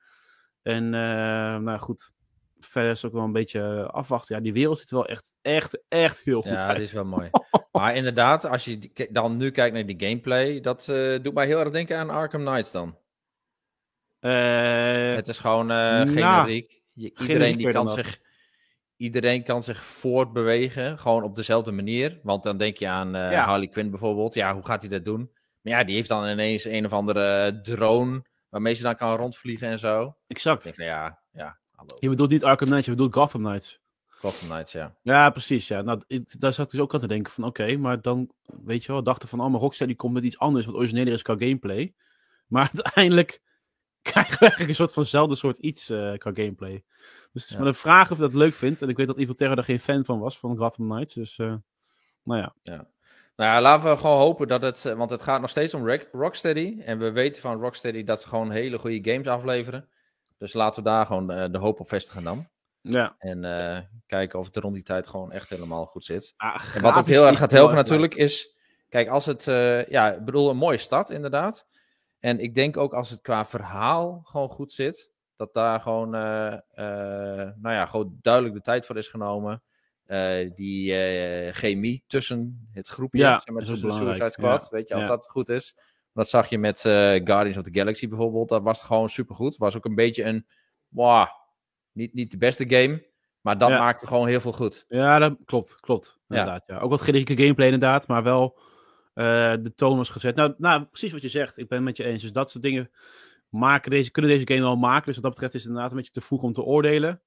[0.62, 2.12] En eh, nou goed,
[2.60, 4.36] verder is het ook wel een beetje afwachten.
[4.36, 6.76] Ja, die wereld ziet er wel echt, echt, echt heel goed Ja, uit.
[6.76, 7.30] dat is wel mooi.
[7.72, 11.60] maar inderdaad, als je dan nu kijkt naar die gameplay, dat eh, doet mij heel
[11.60, 12.98] erg denken aan Arkham Knights dan.
[14.18, 16.82] Eh, Het is gewoon eh nou, generiek.
[16.94, 18.20] Iedereen, die kan zich,
[19.02, 22.18] iedereen kan zich voortbewegen, gewoon op dezelfde manier.
[22.22, 23.44] Want dan denk je aan eh, Ja.
[23.44, 24.34] Harley Quinn bijvoorbeeld.
[24.34, 25.30] Ja, hoe gaat hij dat doen?
[25.62, 29.68] Maar ja, die heeft dan ineens een of andere drone waarmee ze dan kan rondvliegen
[29.68, 30.16] en zo.
[30.26, 30.62] Exact.
[30.62, 31.96] denk ja, ja, hallo.
[32.00, 33.80] Je bedoelt niet Arkham Knights, je bedoelt Gotham Knights.
[34.08, 34.94] Gotham Knights, ja.
[35.02, 35.68] Ja, precies.
[35.68, 35.82] Ja.
[35.82, 38.30] Nou, ik- daar zat ik dus ook aan te denken van, oké, maar dan,
[38.64, 41.22] weet je wel, dachten van, oh, maar Rocksteady komt met iets anders wat origineler is
[41.22, 41.94] qua gameplay.
[42.46, 43.40] Maar uiteindelijk
[44.02, 46.84] krijgen we eigenlijk een soort vanzelfde soort iets eh, qua gameplay.
[47.32, 47.58] Dus het is Ja.
[47.58, 48.82] maar de vraag of je dat leuk vindt.
[48.82, 51.14] En ik weet dat Evil Terror daar geen fan van was, van Gotham Knights.
[51.14, 51.54] Dus, eh,
[52.22, 52.54] nou ja.
[53.36, 54.84] Nou ja, laten we gewoon hopen dat het...
[54.84, 56.80] eh, Want het gaat nog steeds om Rock- Rocksteady.
[56.84, 59.88] En we weten van Rocksteady dat ze gewoon hele goede games afleveren.
[60.38, 62.48] Dus laten we daar gewoon de hoop op vestigen dan.
[62.80, 63.14] Ja.
[63.18, 63.40] En
[64.06, 66.34] kijken of het rond die tijd gewoon echt helemaal goed zit.
[66.36, 68.56] Ah, En wat ook heel erg gaat helpen natuurlijk is...
[68.88, 69.44] Kijk, als het...
[69.88, 71.66] ja, ik bedoel, een mooie stad inderdaad.
[72.22, 75.10] En ik denk ook als het qua verhaal gewoon goed zit...
[75.36, 79.62] Dat daar gewoon, eh, eh, nou ja, gewoon duidelijk de tijd voor is genomen.
[80.04, 80.92] Eh, die
[81.52, 84.62] chemie tussen het groepje, Ja, zeg maar, tussen de Suicide Squad.
[84.62, 84.76] ja.
[84.76, 85.08] Weet je, als Ja.
[85.08, 85.76] dat goed is.
[86.12, 88.48] Dat zag je met Guardians of the Galaxy bijvoorbeeld.
[88.48, 89.56] Dat was gewoon supergoed.
[89.56, 90.46] Was ook een beetje een,
[90.88, 91.26] wow,
[91.92, 93.06] niet, niet de beste game.
[93.40, 94.84] Maar dat maakte gewoon heel veel goed.
[94.88, 96.18] Ja, dat klopt, klopt.
[96.26, 96.36] Ja.
[96.38, 96.78] Inderdaad, ja.
[96.78, 98.58] Ook wat generieke gameplay inderdaad, maar wel
[99.12, 100.34] eh, de toon was gezet.
[100.34, 101.58] Nou, nou, precies wat je zegt.
[101.58, 102.22] Ik ben het met je eens.
[102.22, 102.90] Dus dat soort dingen
[103.48, 105.06] maken deze, kunnen deze game wel maken.
[105.06, 107.22] Dus wat dat betreft is het inderdaad een beetje te vroeg om te oordelen.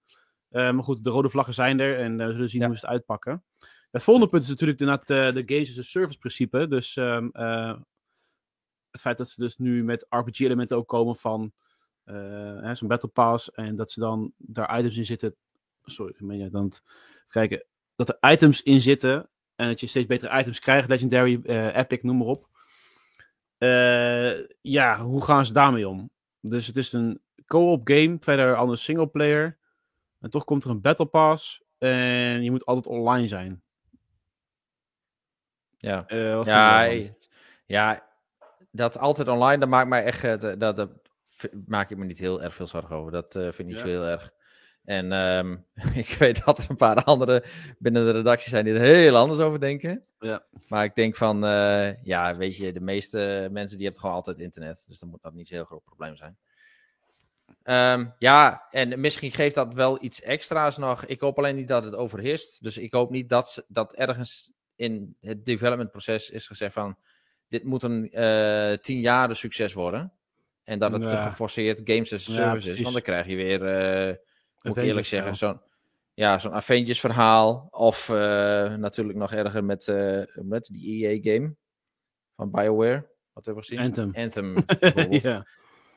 [0.49, 2.67] Eh, maar goed, de rode vlaggen zijn er en eh, we zullen zien Ja.
[2.67, 3.43] hoe ze het uitpakken.
[3.91, 6.67] Het volgende punt is natuurlijk inderdaad de games as a service principe.
[6.67, 7.77] Dus ehm, eh,
[8.91, 11.51] het feit dat ze dus nu met RPG-elementen ook komen van
[12.71, 15.35] zo'n Battle Pass en dat ze dan daar items in zitten.
[15.83, 16.71] Sorry, ik meen je dan
[17.27, 17.65] kijken.
[17.95, 22.01] Dat er items in zitten en dat je steeds betere items krijgt, Legendary, eh, Epic,
[22.01, 22.47] noem maar op.
[23.57, 26.09] Eh, ja, hoe gaan ze daarmee om?
[26.41, 29.57] Dus het is een co-op game, verder anders single player.
[30.19, 33.63] En toch komt er een Battle Pass en je moet altijd online zijn.
[35.77, 36.05] Ja.
[36.35, 36.89] Wat Ja,
[37.65, 38.07] ja,
[38.71, 40.89] dat altijd online, dat maakt mij echt, dat, dat,
[41.65, 43.11] maak ik me niet heel erg veel zorgen over.
[43.11, 43.81] Dat vind ik niet Ja.
[43.81, 44.31] zo heel erg.
[44.85, 45.55] En ehm,
[46.03, 47.43] ik weet dat er een paar anderen
[47.79, 50.03] binnen de redactie zijn die er heel anders over denken.
[50.19, 50.45] Ja.
[50.67, 54.39] Maar ik denk van, eh, ja, weet je, de meeste mensen die hebben gewoon altijd
[54.39, 54.83] internet.
[54.87, 56.37] Dus dan moet dat niet zo'n heel groot probleem zijn.
[57.63, 61.05] Ehm, ja, en misschien geeft dat wel iets extra's nog.
[61.05, 62.63] Ik hoop alleen niet dat het overheerst.
[62.63, 66.97] Dus ik hoop niet dat, ze- dat ergens in het developmentproces is gezegd van...
[67.49, 70.11] Dit moet een eh tien jaren succes worden.
[70.63, 72.81] En dat het te geforceerd games as a Ja, service is.
[72.81, 74.15] Want dan krijg je weer, eh,
[74.65, 75.61] moet ik eerlijk zeggen, zo'n
[76.13, 77.67] ja, zo'n Avengers verhaal.
[77.71, 78.15] Of eh,
[78.75, 81.55] natuurlijk nog erger met, eh, met die EA-game
[82.35, 83.07] van BioWare.
[83.33, 83.85] Wat hebben we gezien?
[83.85, 84.11] Anthem.
[84.23, 85.23] Anthem bijvoorbeeld.
[85.23, 85.45] ja.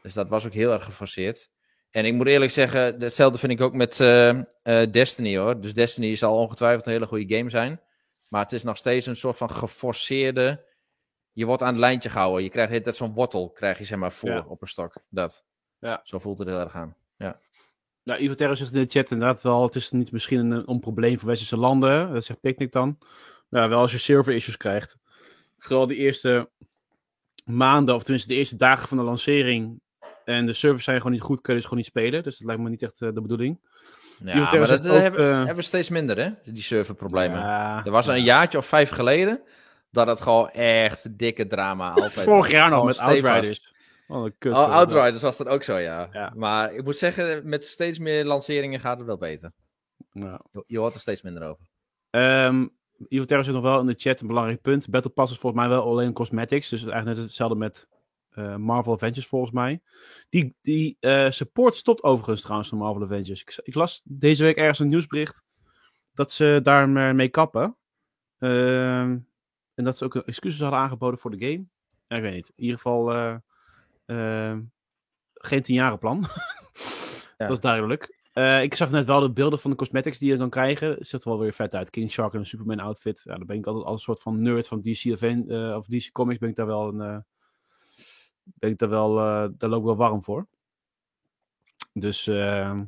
[0.02, 1.50] Dus dat was ook heel erg geforceerd.
[1.90, 5.60] En ik moet eerlijk zeggen, hetzelfde vind ik ook met eh, eh, Destiny hoor.
[5.60, 7.80] Dus Destiny zal ongetwijfeld een hele goede game zijn.
[8.28, 10.64] Maar het is nog steeds een soort van geforceerde.
[11.32, 12.42] Je wordt aan het lijntje gehouden.
[12.42, 14.44] Je krijgt de hele tijd zo'n wortel, krijg je zeg maar voor Ja.
[14.48, 14.94] op een stok.
[15.08, 15.44] Dat.
[15.78, 16.00] Ja.
[16.02, 16.96] Zo voelt het heel erg aan.
[18.08, 20.80] Nou, Ivo Terra zegt in de chat inderdaad wel, het is niet misschien een, een
[20.80, 22.12] probleem voor westerse landen.
[22.12, 22.98] Dat zegt Picnic dan.
[23.50, 24.96] Ja, wel als je server issues krijgt.
[25.58, 26.48] Vooral de eerste
[27.44, 29.80] maanden, of tenminste de eerste dagen van de lancering.
[30.24, 32.22] En de servers zijn gewoon niet goed, kun je dus gewoon niet spelen.
[32.22, 33.60] Dus dat lijkt me niet echt eh, de bedoeling.
[34.24, 36.52] Ja, maar dat ook, hebben, eh, hebben we steeds minder, hè?
[36.52, 37.38] Die serverproblemen.
[37.38, 39.40] Ja, Er was een jaartje of vijf geleden
[39.90, 42.98] dat het gewoon echt dikke drama altijd Vorig jaar nog met.
[42.98, 43.76] Outriders.
[44.08, 44.52] Een kut.
[44.52, 46.08] Oh, Outriders was dat ook zo, ja.
[46.12, 46.32] Ja.
[46.36, 49.52] Maar ik moet zeggen, met steeds meer lanceringen gaat het wel beter.
[50.12, 50.40] Ja.
[50.52, 51.66] Je, je hoort er steeds minder over.
[52.10, 52.66] Ehm
[53.08, 54.90] Ivo Terra zit nog wel in de chat een belangrijk punt.
[54.90, 56.68] Battle Pass is volgens mij wel alleen cosmetics.
[56.68, 57.88] Dus eigenlijk net hetzelfde met
[58.30, 59.80] eh, Marvel Avengers volgens mij.
[60.28, 63.40] Die, die eh, support stopt overigens trouwens van Marvel Avengers.
[63.40, 65.42] Ik, ik las deze week ergens een nieuwsbericht
[66.14, 67.76] dat ze daarmee kappen.
[68.38, 69.18] Ehm,
[69.74, 71.66] en dat ze ook excuses hadden aangeboden voor de game.
[72.08, 72.52] Ja, ik weet niet.
[72.56, 73.12] In ieder geval
[74.08, 74.62] eh, ehm,
[75.34, 76.24] geen tienjarenplan.
[77.36, 78.16] Dat is duidelijk.
[78.32, 80.96] Eh, ik zag net wel de beelden van de cosmetics die je dan krijgen.
[81.00, 81.90] Ziet er wel weer vet uit.
[81.90, 83.20] King Shark en een Superman outfit.
[83.24, 85.86] Ja, dan ben ik altijd als een soort van nerd van DC, Aven- eh, of
[85.86, 86.38] DC Comics.
[86.38, 87.00] Ben ik daar wel een...
[87.00, 87.18] eh,
[88.44, 89.14] ben ik daar wel...
[89.56, 90.46] daar loop ik wel warm voor.
[91.92, 92.80] Dus eh,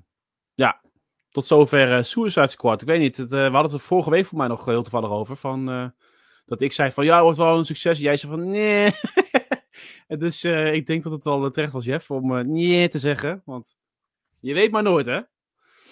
[0.54, 0.80] ja,
[1.28, 2.80] tot zover Suicide Squad.
[2.80, 5.37] Ik weet niet, het, we hadden het vorige week voor mij nog heel toevallig over.
[5.37, 5.92] Van,
[6.44, 7.98] dat ik zei van ja, het wordt wel een succes.
[7.98, 8.90] Jij zei van nee.
[10.18, 13.42] Dus eh, ik denk dat het wel terecht was, Jeff, om eh, nee te zeggen.
[13.44, 13.77] Want
[14.40, 15.20] je weet maar nooit, hè?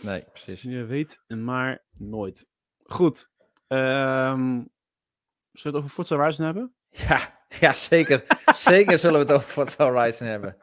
[0.00, 0.62] Nee, precies.
[0.62, 2.46] Je weet maar nooit.
[2.84, 3.30] Goed.
[3.66, 4.62] Ehm
[5.52, 6.74] zullen we het over Forza Horizon hebben?
[6.90, 8.24] Ja, ja zeker.
[8.70, 10.56] zeker zullen we het over Forza Horizon hebben.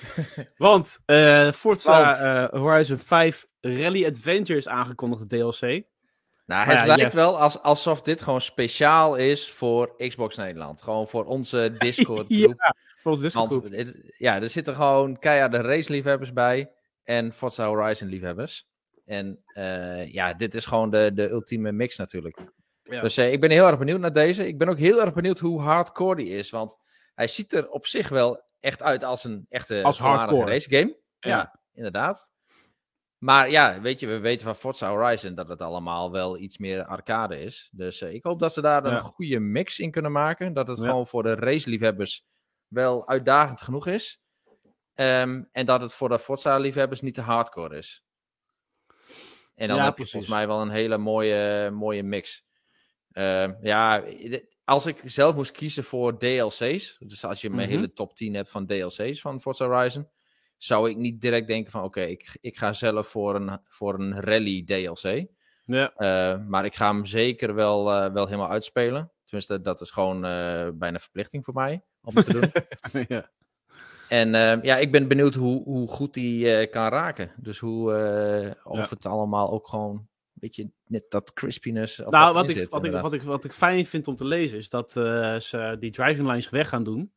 [0.56, 5.84] Want eh Forza Want- eh, Horizon 5 Rally Adventure is aangekondigd, de DLC.
[6.46, 10.82] Nou, het ja, lijkt Jeff- wel als, alsof dit gewoon speciaal is voor Xbox Nederland.
[10.82, 12.60] Gewoon voor onze Discord groep.
[12.60, 12.74] ja,
[13.70, 16.72] het- ja, er zitten gewoon keiharde raceliefhebbers bij.
[17.02, 18.68] En Forza Horizon liefhebbers.
[19.04, 22.38] En eh, ja, dit is gewoon de, de ultieme mix natuurlijk.
[22.82, 23.00] Ja.
[23.00, 24.46] Dus eh, ik ben heel erg benieuwd naar deze.
[24.46, 26.50] Ik ben ook heel erg benieuwd hoe hardcore die is.
[26.50, 26.76] Want
[27.14, 30.50] hij ziet er op zich wel echt uit als een echte Als hardcore.
[30.50, 30.96] race game.
[31.18, 31.60] Ja, Ja.
[31.72, 32.30] inderdaad.
[33.18, 36.84] Maar ja, weet je, we weten van Forza Horizon dat het allemaal wel iets meer
[36.84, 37.68] arcade is.
[37.72, 40.52] Dus eh, ik hoop dat ze daar een goede mix in kunnen maken.
[40.52, 42.24] Dat het gewoon voor de raceliefhebbers
[42.72, 44.22] wel uitdagend genoeg is.
[44.94, 48.04] Ehm, en dat het voor de Forza-liefhebbers niet te hardcore is.
[49.54, 50.12] En dan Ja, heb je precies.
[50.12, 52.44] volgens mij wel een hele mooie, mooie mix.
[53.12, 54.02] Ehm, ja,
[54.64, 57.76] als ik zelf moest kiezen voor DLC's, dus als je mijn Mhm.
[57.76, 60.08] hele top 10 hebt van DLC's van Forza Horizon,
[60.56, 64.20] zou ik niet direct denken van oké, ik, ik ga zelf voor een, voor een
[64.20, 65.26] rally DLC.
[65.64, 69.12] Ja, Eh, maar ik ga hem zeker wel, eh, wel helemaal uitspelen.
[69.24, 72.52] Tenminste, dat is gewoon eh, bijna verplichting voor mij om te doen.
[73.08, 73.30] ja.
[74.08, 77.30] En eh, ja, ik ben benieuwd hoe, hoe goed die eh, kan raken.
[77.36, 78.86] Dus hoe, eh, of Ja.
[78.88, 81.96] het allemaal ook gewoon een beetje net dat crispiness.
[81.98, 84.58] Nou, wat ik, zit, wat, ik, wat, ik, wat ik fijn vind om te lezen
[84.58, 87.12] is dat eh, ze die driving lines weg gaan doen.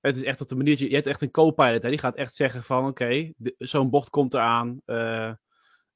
[0.00, 1.98] Het is echt op de manier, dat je je hebt echt een co-pilot, hè, die
[1.98, 4.80] gaat echt zeggen van oké, zo'n bocht komt eraan.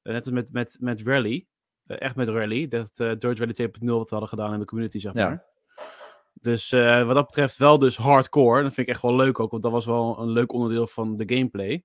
[0.01, 1.47] net als met, met, met Rally,
[1.85, 5.13] echt met Rally, dat Dirt Rally 2.0 wat we hadden gedaan in de community, zeg
[5.13, 5.43] Ja.
[6.33, 8.63] Dus eh, wat dat betreft wel dus hardcore.
[8.63, 11.15] Dat vind ik echt wel leuk ook, want dat was wel een leuk onderdeel van
[11.15, 11.83] de gameplay.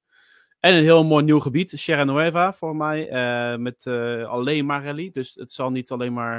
[0.60, 4.84] En een heel mooi nieuw gebied, Sierra Nueva, voor mij, eh, met eh, alleen maar
[4.84, 5.10] rally.
[5.10, 6.36] Dus het zal niet alleen maar,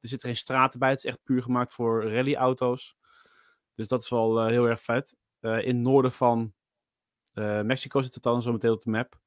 [0.00, 2.96] er zitten geen straten bij, het is echt puur gemaakt voor rallyauto's.
[3.74, 5.16] Dus dat is wel heel erg vet.
[5.40, 6.52] In het noorden van
[7.62, 9.20] Mexico zit het dan zo meteen op de map.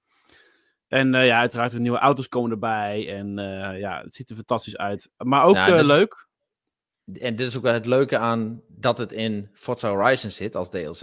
[0.88, 3.18] En ja, uiteraard de nieuwe auto's komen erbij.
[3.18, 3.36] En
[3.78, 5.12] ja, het ziet er fantastisch uit.
[5.18, 6.28] Maar ook leuk.
[7.14, 10.70] En dit is ook wel het leuke aan dat het in Forza Horizon zit als
[10.70, 11.02] DLC.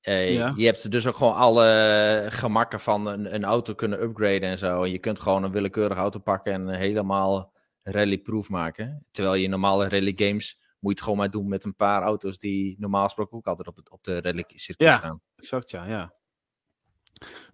[0.00, 0.52] Eh, Ja.
[0.56, 4.82] Je hebt dus ook gewoon alle gemakken van een, een auto kunnen upgraden en zo.
[4.82, 9.06] En je kunt gewoon een willekeurige auto pakken en helemaal rally-proof maken.
[9.10, 12.02] Terwijl je in normale rally games moet je het gewoon maar doen met een paar
[12.02, 14.98] auto's die normaal gesproken ook altijd op, het, op de rally circuit Ja.
[14.98, 15.20] gaan.
[15.36, 15.84] Exact, ja.
[15.86, 16.12] ja.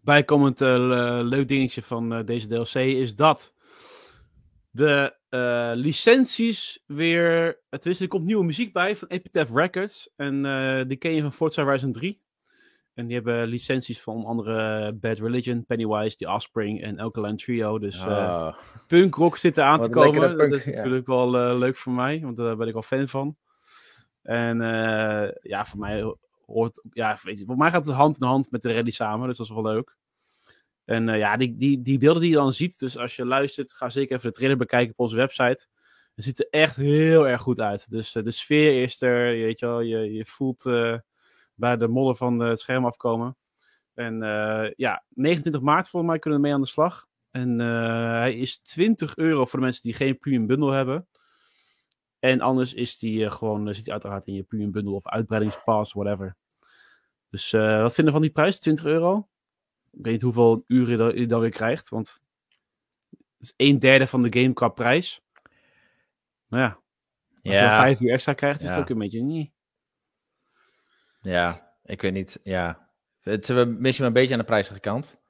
[0.01, 3.55] Bijkomend eh, le- leuk dingetje van eh, deze DLC is dat
[4.71, 7.61] de eh, licenties weer...
[7.69, 10.11] Tenminste, er komt nieuwe muziek bij van Epitaph Records.
[10.17, 12.21] En eh, die ken je van Forza Horizon 3.
[12.95, 17.79] En die hebben licenties van andere Bad Religion, Pennywise, The Offspring en Alkaline Trio.
[17.79, 18.55] Dus eh Ah.
[18.87, 20.37] punk rock zit er aan te Wat komen.
[20.37, 20.77] punk, dat is ja.
[20.77, 23.37] natuurlijk wel eh, leuk voor mij, want daar ben ik al fan van.
[24.23, 26.15] En eh, ja, voor mij
[26.47, 29.29] hoort, ja, weet je, voor mij gaat het hand in hand met de rally samen,
[29.29, 29.97] dus dat is wel leuk.
[30.89, 33.73] En eh, ja, die, die, die beelden die je dan ziet, dus als je luistert,
[33.73, 35.67] ga zeker even de trailer bekijken op onze website.
[36.15, 37.91] Het ziet er echt heel erg goed uit.
[37.91, 40.99] Dus eh, de sfeer is er, je weet je wel, je, je voelt eh,
[41.55, 43.37] bij de modder van eh, het scherm afkomen.
[43.95, 47.07] En eh, ja, 29 maart volgens mij kunnen we mee aan de slag.
[47.31, 51.09] En eh, hij is 20 euro voor de mensen die geen premium bundle hebben.
[52.19, 55.07] En anders is die eh, gewoon, eh, zit hij uiteraard in je premium bundle of
[55.07, 56.37] uitbreidingspass, whatever.
[57.31, 58.61] Dus eh, wat vinden we van die prijs?
[58.61, 59.29] 20 euro?
[59.99, 62.21] Ik weet niet hoeveel uren je je dan weer krijgt, want
[63.11, 65.21] het is een derde van de game qua prijs.
[66.47, 66.69] Maar ja,
[67.43, 68.81] als je dan vijf uur extra krijgt, is het Ja.
[68.81, 69.53] ook een beetje niet.
[71.21, 72.41] Ja, ik weet niet.
[72.43, 72.91] Ja.
[73.21, 75.21] Het is misschien wel een beetje aan de prijzige kant.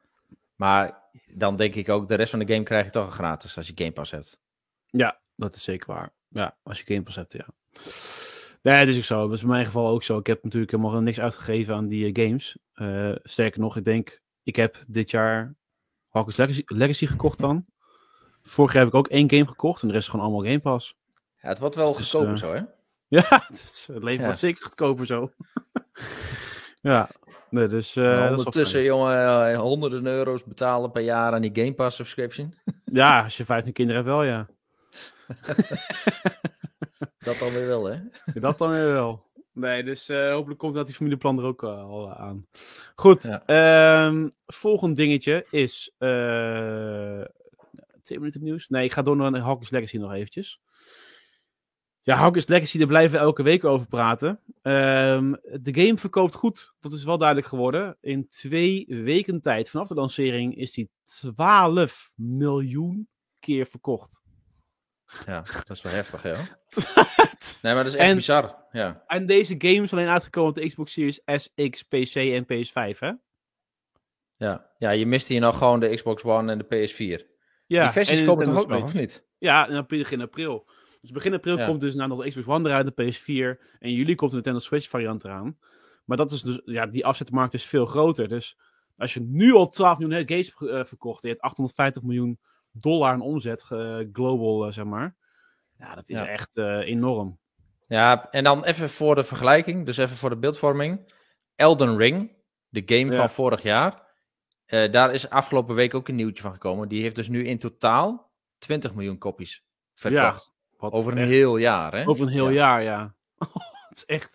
[0.54, 1.02] Maar
[1.34, 3.72] dan denk ik ook, de rest van de game krijg je toch gratis als je
[3.74, 4.40] Game Pass hebt.
[4.86, 6.12] Ja, dat is zeker waar.
[6.28, 7.46] Ja, als je Game Pass hebt, ja.
[8.62, 9.26] Nee, dat is ook zo.
[9.26, 10.18] Dat is in mijn geval ook zo.
[10.18, 12.58] Ik heb natuurlijk helemaal niks uitgegeven aan die eh, games.
[12.72, 15.54] Eh, sterker nog, ik denk, ik heb dit jaar
[16.08, 17.66] Hogwarts Legacy, Legacy gekocht dan.
[18.42, 20.60] Vorig jaar heb ik ook één game gekocht en de rest is gewoon allemaal Game
[20.60, 20.96] Pass.
[21.40, 22.60] Ja, het wordt wel is, goedkoper eh, zo, hè?
[23.18, 24.24] Ja, het, is- het leven Ja.
[24.24, 25.32] wordt zeker goedkoper zo.
[26.92, 27.08] ja,
[27.50, 31.74] nee, dus eh, wel ondertussen, jongen, eh, honderden euro's betalen per jaar aan die Game
[31.74, 32.54] Pass subscription.
[32.84, 34.46] Ja, als je 15 kinderen hebt wel, ja.
[37.18, 37.98] Dat dan weer wel, hè?
[38.34, 39.27] Dat dan weer wel.
[39.58, 42.46] Nee, dus eh, hopelijk komt dat die familieplan er ook eh, al aan.
[42.94, 43.42] Goed, Ja.
[43.46, 45.94] ehm, volgend dingetje is...
[45.98, 47.22] eh
[48.02, 48.68] twee minuten nieuws.
[48.68, 50.60] Nee, ik ga door naar Hawkins Legacy nog eventjes.
[52.02, 54.40] Ja, Hawkins Legacy, daar blijven we elke week over praten.
[54.62, 57.96] Ehm, de game verkoopt goed, dat is wel duidelijk geworden.
[58.00, 64.22] In twee weken tijd, vanaf de lancering, is die 12 miljoen keer verkocht.
[65.26, 66.34] Ja, dat is wel heftig, hè?
[67.62, 68.64] Nee, maar dat is echt En- bizar.
[68.72, 69.04] Ja.
[69.06, 72.98] En deze game is alleen uitgekomen op de Xbox Series S, X, PC en PS5,
[72.98, 73.12] hè?
[74.36, 74.70] Ja.
[74.78, 77.36] ja, je mist hier nog gewoon de Xbox One en de PS4.
[77.66, 79.26] Ja, die versies en komen toch ook nog, of niet?
[79.38, 80.68] Ja, en begin april.
[81.00, 81.66] Dus begin april Ja.
[81.66, 83.60] komt dus nou nog de Xbox One eruit, de PS4.
[83.78, 85.58] En in juli komt de Nintendo Switch variant eraan.
[86.04, 88.28] Maar dat is dus, ja, die afzetmarkt is veel groter.
[88.28, 88.58] Dus
[88.96, 92.38] als je nu al 12 miljoen games hebt eh, verkocht, en je hebt 850 miljoen
[92.70, 93.62] dollar aan omzet,
[94.12, 95.16] global, eh, zeg maar.
[95.78, 96.26] Ja, dat is Ja.
[96.26, 97.38] echt eh, enorm.
[97.86, 101.12] Ja, en dan even voor de vergelijking, dus even voor de beeldvorming.
[101.54, 102.36] Elden Ring,
[102.68, 103.18] de game Ja.
[103.18, 104.06] van vorig jaar.
[104.66, 106.88] eh, daar is afgelopen week ook een nieuwtje van gekomen.
[106.88, 110.52] Die heeft dus nu in totaal 20 miljoen kopies verkocht.
[110.78, 112.06] Over een echt- heel jaar, hè?
[112.06, 112.54] Over een heel Ja.
[112.54, 113.14] jaar, ja.
[113.88, 114.34] het is echt,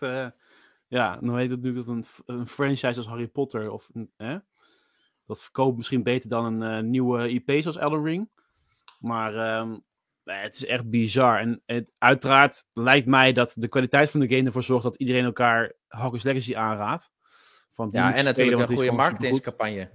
[0.87, 4.37] ja, dan weet het nu dat een, een franchise als Harry Potter, of, hè,
[5.25, 8.29] dat verkoopt misschien beter dan een eh, nieuwe IP zoals Elden Ring.
[8.99, 9.77] Maar ehm,
[10.23, 11.39] het is echt bizar.
[11.39, 15.23] En het, uiteraard lijkt mij dat de kwaliteit van de game ervoor zorgt dat iedereen
[15.23, 17.11] elkaar Hogwarts Legacy aanraadt.
[17.69, 19.89] Van die Ja, en natuurlijk een goede marketingcampagne.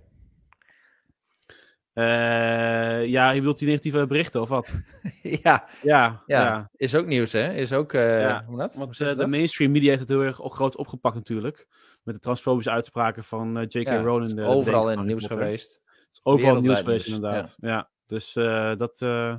[1.98, 4.72] Eh, ja, je bedoelt die negatieve berichten of wat?
[5.22, 6.70] ja, Ja, ja, ja.
[6.76, 7.52] is ook nieuws, hè?
[7.54, 8.74] Is ook, eh Ja, hoe dat?
[8.74, 9.28] Want eh, ze de dat?
[9.28, 11.66] mainstream media heeft het heel erg op- groot opgepakt natuurlijk.
[12.02, 13.86] Met de transfobische uitspraken van J.K.
[13.86, 14.34] Ja, Rowling.
[14.34, 15.80] de overal in het nieuws geweest.
[15.84, 17.56] Het is overal in het nieuws Wereldwijd geweest inderdaad.
[17.60, 17.90] Ja.
[18.06, 19.02] Dus eh, dat...
[19.02, 19.36] eh,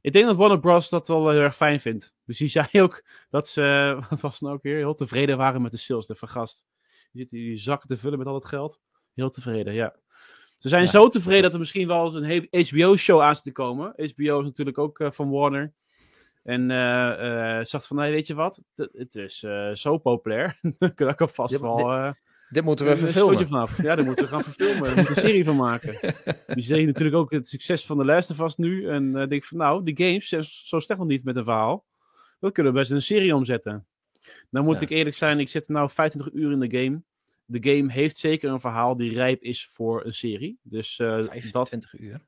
[0.00, 0.88] ik denk dat Warner Bros.
[0.88, 2.14] dat wel heel erg fijn vindt.
[2.24, 5.62] Dus die zei ook dat ze, wat was het nou ook weer, heel tevreden waren
[5.62, 6.06] met de sales.
[6.06, 6.66] De vergast.
[7.12, 8.80] Die zitten die zakken te vullen met al dat geld.
[9.14, 9.94] Heel tevreden, ja.
[10.56, 10.90] Ze zijn Ja.
[10.90, 12.14] zo tevreden dat er misschien wel eens
[12.50, 13.86] een HBO-show aan zit te komen.
[13.96, 15.72] HBO is natuurlijk ook eh, van Warner.
[16.42, 18.62] En eh eh zag van, nee, weet je wat?
[18.74, 19.38] Het- Het is
[19.72, 20.58] zo populair.
[20.94, 21.92] dat kan vast Ja, wel...
[21.92, 22.12] eh,
[22.48, 23.46] Dit moeten we even filmen.
[23.48, 23.82] vanaf.
[23.82, 24.82] Ja, daar moeten we gaan verfilmen.
[24.82, 26.14] Daar moeten we een serie van maken.
[26.54, 28.88] Die zien natuurlijk ook het succes van de Last of Us nu.
[28.88, 31.84] En denk van, nou, die games zijn zo slecht nog niet met een verhaal.
[32.40, 33.86] Dat kunnen we best in een serie omzetten.
[34.50, 34.80] Dan moet Ja.
[34.80, 37.02] ik eerlijk zijn, ik zit nu 25 uur in de game.
[37.48, 40.58] De game heeft zeker een verhaal die rijp is voor een serie.
[40.62, 41.28] Dus eh, dat...
[41.28, 42.26] 25 uur.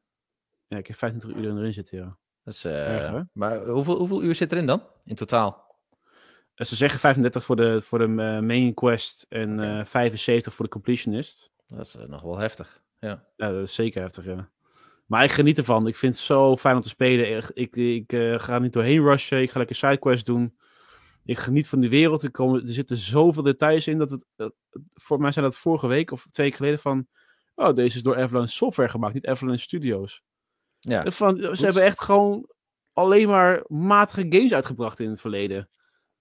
[0.67, 2.17] Ja, ik heb 25 uur erin zitten, ja.
[2.45, 4.83] Dat is, eh, Erg, maar hoeveel, hoeveel uur zit erin dan?
[5.05, 5.67] In totaal?
[6.55, 9.79] Eh, Ze zeggen 35 voor de, voor de eh, main quest en Oké.
[9.79, 11.53] eh 75 voor de completionist.
[11.69, 12.83] Dat is eh, nog wel heftig.
[12.99, 13.25] Ja.
[13.37, 14.51] Ja, dat is zeker heftig, ja.
[15.07, 15.87] Maar ik geniet ervan.
[15.87, 17.51] Ik vind het zo fijn om te spelen.
[17.55, 19.43] Ik, ik eh, ga niet doorheen rushen.
[19.43, 20.59] Ik ga lekker sidequests doen.
[21.29, 22.23] Ik geniet van die wereld.
[22.23, 23.99] Er, komen, er zitten zoveel details in.
[23.99, 24.47] Dat het, eh,
[24.95, 27.07] voor mij zijn dat vorige week of twee weken geleden van...
[27.55, 30.23] Oh, deze is door Avalanche Software gemaakt, niet Avalanche Studios.
[30.79, 31.11] ja.
[31.11, 32.49] Van, ze hebben echt gewoon
[32.93, 35.69] alleen maar matige games uitgebracht in het verleden.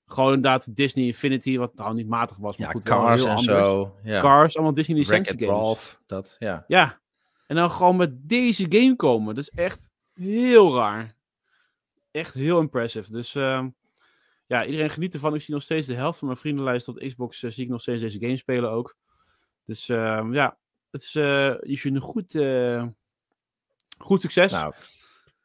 [0.06, 3.30] Gewoon inderdaad Disney Infinity, wat nou niet matig was, maar Ja, goed, wel Cars heel
[3.30, 3.58] en anders.
[3.66, 3.96] zo.
[4.04, 4.22] Ja.
[4.22, 5.54] Cars, allemaal Disney licentie games.
[5.62, 6.02] Ralph.
[6.06, 6.64] Dat, ja.
[6.68, 7.00] Ja.
[7.46, 9.36] En dan gewoon met deze game komen.
[9.36, 11.16] Dat is echt heel raar.
[12.12, 13.12] Echt heel impressive.
[13.12, 13.70] Dus ehm,
[14.48, 15.36] ja, iedereen geniet ervan.
[15.36, 17.44] Ik zie nog steeds de helft van mijn vriendenlijst op Xbox.
[17.44, 18.96] eh, zie ik nog steeds deze game spelen ook.
[19.66, 20.58] Dus ehm, ja,
[20.92, 22.86] het is, eh is een goed, eh,
[23.98, 24.52] goed succes.
[24.52, 24.74] Nou,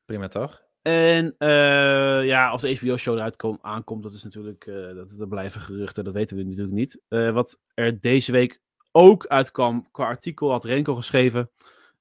[0.04, 0.62] prima toch?
[0.82, 5.28] En eh, ja, als de HBO-show eruit kom- aankomt, dat is natuurlijk, eh, dat, dat
[5.28, 7.00] blijven geruchten, dat weten we natuurlijk niet.
[7.08, 8.60] Wat er deze week
[8.92, 11.50] ook uitkwam, qua artikel had Renko geschreven,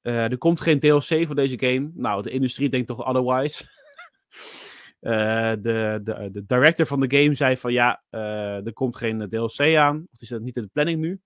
[0.01, 1.91] er komt geen DLC voor deze game.
[1.93, 3.63] Nou, de industrie denkt toch otherwise.
[5.01, 9.29] Eh, de, de, de director van de game zei van ja, eh, er komt geen
[9.29, 10.07] DLC aan.
[10.13, 11.21] Of is dat niet in de planning nu?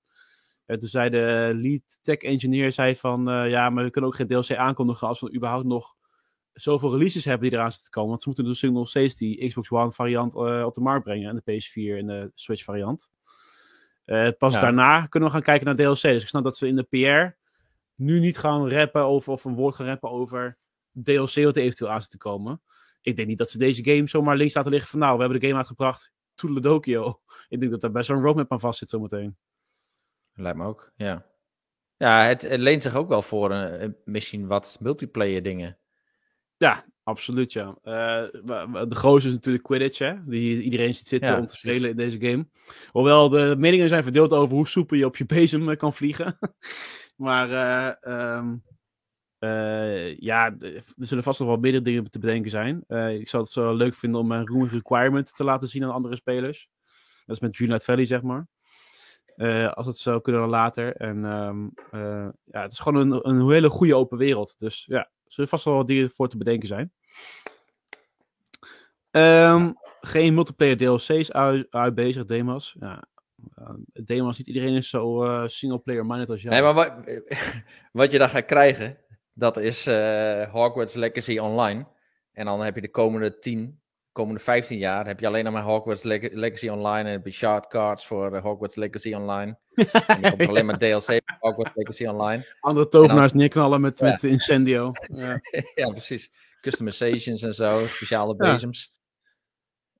[0.65, 4.15] En toen zei de lead tech engineer zei van eh, ja, maar we kunnen ook
[4.15, 5.95] geen DLC aankondigen als we überhaupt nog
[6.53, 8.09] zoveel releases hebben die eraan zitten te komen.
[8.09, 11.29] Want ze moeten dus nog steeds die Xbox One variant eh, op de markt brengen.
[11.29, 13.11] En de PS4 en de Switch variant.
[14.05, 14.59] Eh, pas Ja.
[14.59, 16.01] daarna kunnen we gaan kijken naar DLC.
[16.01, 17.37] Dus ik snap dat ze in de PR
[17.95, 20.57] nu niet gaan rappen over, of een woord gaan rappen over
[21.03, 22.61] DLC wat er eventueel aan zit te komen.
[23.05, 25.39] Ik denk niet dat ze deze game zomaar links laten liggen van nou, we hebben
[25.39, 26.11] de game uitgebracht.
[26.35, 27.21] Toedledokio.
[27.47, 29.37] Ik denk dat daar best wel een roadmap aan vast zit zometeen.
[30.33, 31.25] Lijkt me ook, ja.
[31.97, 35.77] Ja, het, het leent zich ook wel voor een, een- misschien wat multiplayer dingen.
[36.57, 37.77] Ja, absoluut ja.
[37.81, 38.23] Eh,
[38.89, 40.13] de grootste is natuurlijk Quidditch, hè?
[40.25, 42.47] Die iedereen ziet zitten Ja, om te spelen in deze game.
[42.91, 46.37] Hoewel de meningen zijn verdeeld over hoe soepel je op je bezem eh, kan vliegen.
[47.25, 48.55] maar eh, ehm,
[49.39, 52.83] eh, ja, er zullen vast nog wel meerdere dingen te bedenken zijn.
[52.87, 55.91] Eh, ik zou het zo leuk vinden om mijn room requirement te laten zien aan
[55.91, 56.69] andere spelers.
[57.25, 58.47] Dat is met Dreamlight Valley, zeg maar.
[59.35, 60.95] Eh, als het zou kunnen dan later.
[60.95, 64.59] En ehm, eh, ja, het is gewoon een, een hele goede open wereld.
[64.59, 66.93] Dus ja, er zullen vast wel wat dingen voor te bedenken zijn.
[69.11, 69.71] Ehm,
[70.01, 72.75] geen multiplayer DLC's uit, bezig, Demas.
[72.79, 73.03] Ja,
[73.55, 73.73] eh,
[74.03, 76.51] Demas, niet iedereen is zo eh singleplayer minded als jij.
[76.51, 76.93] Nee, maar wat,
[77.91, 78.97] wat je dan gaat krijgen,
[79.35, 81.85] dat is eh, Hogwarts Legacy Online.
[82.33, 83.79] En dan heb je de komende 10,
[84.11, 87.03] komende 15 jaar, heb je alleen nog maar Hogwarts Leg- Legacy Online.
[87.07, 89.57] En heb je shard cards voor eh, Hogwarts Legacy Online.
[90.07, 92.55] en dan komt alleen maar DLC voor Hogwarts Legacy Online.
[92.59, 94.05] Andere tovenaars neerknallen met, Ja.
[94.09, 94.91] met Incendio.
[95.15, 95.39] Ja.
[95.75, 96.31] ja, precies.
[96.61, 98.51] Customizations en zo, speciale Ja.
[98.53, 98.93] bezems.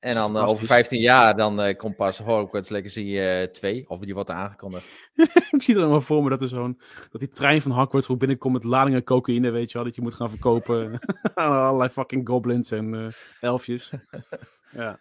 [0.06, 0.68] En dan eh, over Fantastisch.
[0.68, 3.90] 15 jaar, dan eh, komt pas Hogwarts Legacy eh 2.
[3.90, 4.86] Of die wordt aangekondigd.
[5.52, 8.20] ik zie het helemaal voor me dat er zo'n dat die trein van Hogwarts gewoon
[8.20, 11.00] binnenkomt met ladingen cocaïne, weet je wel, dat je moet gaan verkopen.
[11.36, 13.92] aan allerlei fucking goblins en elfjes.
[14.72, 15.00] ja.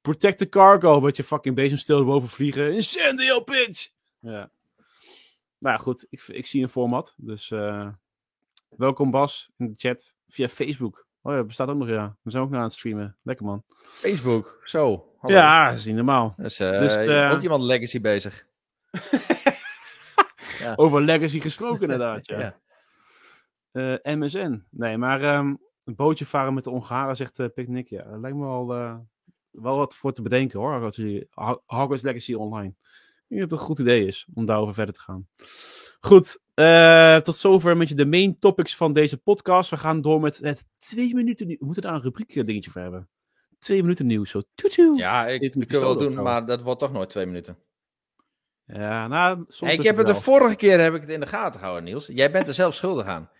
[0.00, 2.74] Protect the cargo, met je fucking bezemsteel boven vliegen.
[2.74, 3.90] Incendio pitch!
[4.20, 4.50] Ja.
[5.58, 7.14] Nou ja, goed, ik, ik zie een format.
[7.16, 7.48] Dus
[8.68, 11.07] welkom Bas in de chat via Facebook.
[11.22, 12.16] Oh ja, bestaat ook nog, ja.
[12.22, 13.16] We zijn ook naar aan het streamen.
[13.22, 13.62] Lekker man.
[13.78, 15.12] Facebook, zo.
[15.18, 15.36] hallo.
[15.36, 16.34] Ja, dat is niet normaal.
[16.36, 18.46] Dus, eh, Dus, eh, ook iemand Legacy bezig.
[20.76, 22.38] Over legacy gesproken inderdaad, ja.
[23.72, 23.98] Ja.
[24.02, 24.64] Eh, MSN.
[24.70, 25.54] Nee, maar ehm,
[25.84, 27.88] een bootje varen met de Ongaren, zegt eh Picnic.
[27.88, 28.96] Ja, dat lijkt me wel, eh,
[29.50, 30.72] wel wat voor te bedenken hoor.
[30.72, 30.98] Hogwarts,
[31.30, 32.68] Ho- Hogwarts Legacy Online.
[32.68, 35.28] Ik denk dat het een goed idee is om daarover verder te gaan.
[36.00, 39.70] Goed, eh, tot zover met je de main topics van deze podcast.
[39.70, 41.58] We gaan door met het twee minuten nieuws.
[41.58, 43.08] We moeten daar een rubriek eh, dingetje voor hebben.
[43.58, 44.98] Twee minuten nieuws, zo toetoe.
[44.98, 47.58] Ja, ik ik wil wel doen, maar dat wordt toch nooit twee minuten.
[48.64, 51.26] Ja, nou, soms Hey, ik heb het de vorige keer heb ik het in de
[51.26, 52.06] gaten gehouden, Niels.
[52.06, 53.30] Jij bent er zelf schuldig aan.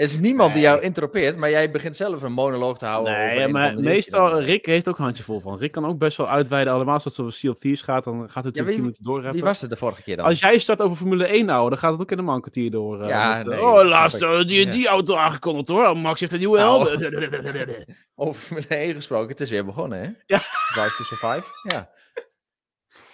[0.00, 3.12] Er is niemand die jou interropeert, maar jij begint zelf een monoloog te houden.
[3.12, 4.40] Nee, maar meestal.
[4.40, 5.58] Rick heeft ook een handje vol van.
[5.58, 8.14] Rick kan ook best wel uitweiden, allemaal als het over Sea of Thieves gaat, dan
[8.14, 9.32] gaat het natuurlijk wie- 10 minuten doorrappen.
[9.32, 10.26] Wie was het de vorige keer dan?
[10.26, 13.02] Als jij start over Formule 1 nou, dan gaat het ook helemaal een kwartier door.
[13.02, 14.70] eh, Ja, met, eh, nee, oh, laatst eh, die, Ja.
[14.72, 15.86] die auto aangekondigd hoor.
[15.88, 16.98] Oh, Max heeft een nieuwe Nou.
[16.98, 17.74] helm.
[18.14, 20.04] Over Formule 1 gesproken, het is weer begonnen, hè?
[20.26, 20.38] Ja.
[20.74, 21.90] Drive to Survive, ja.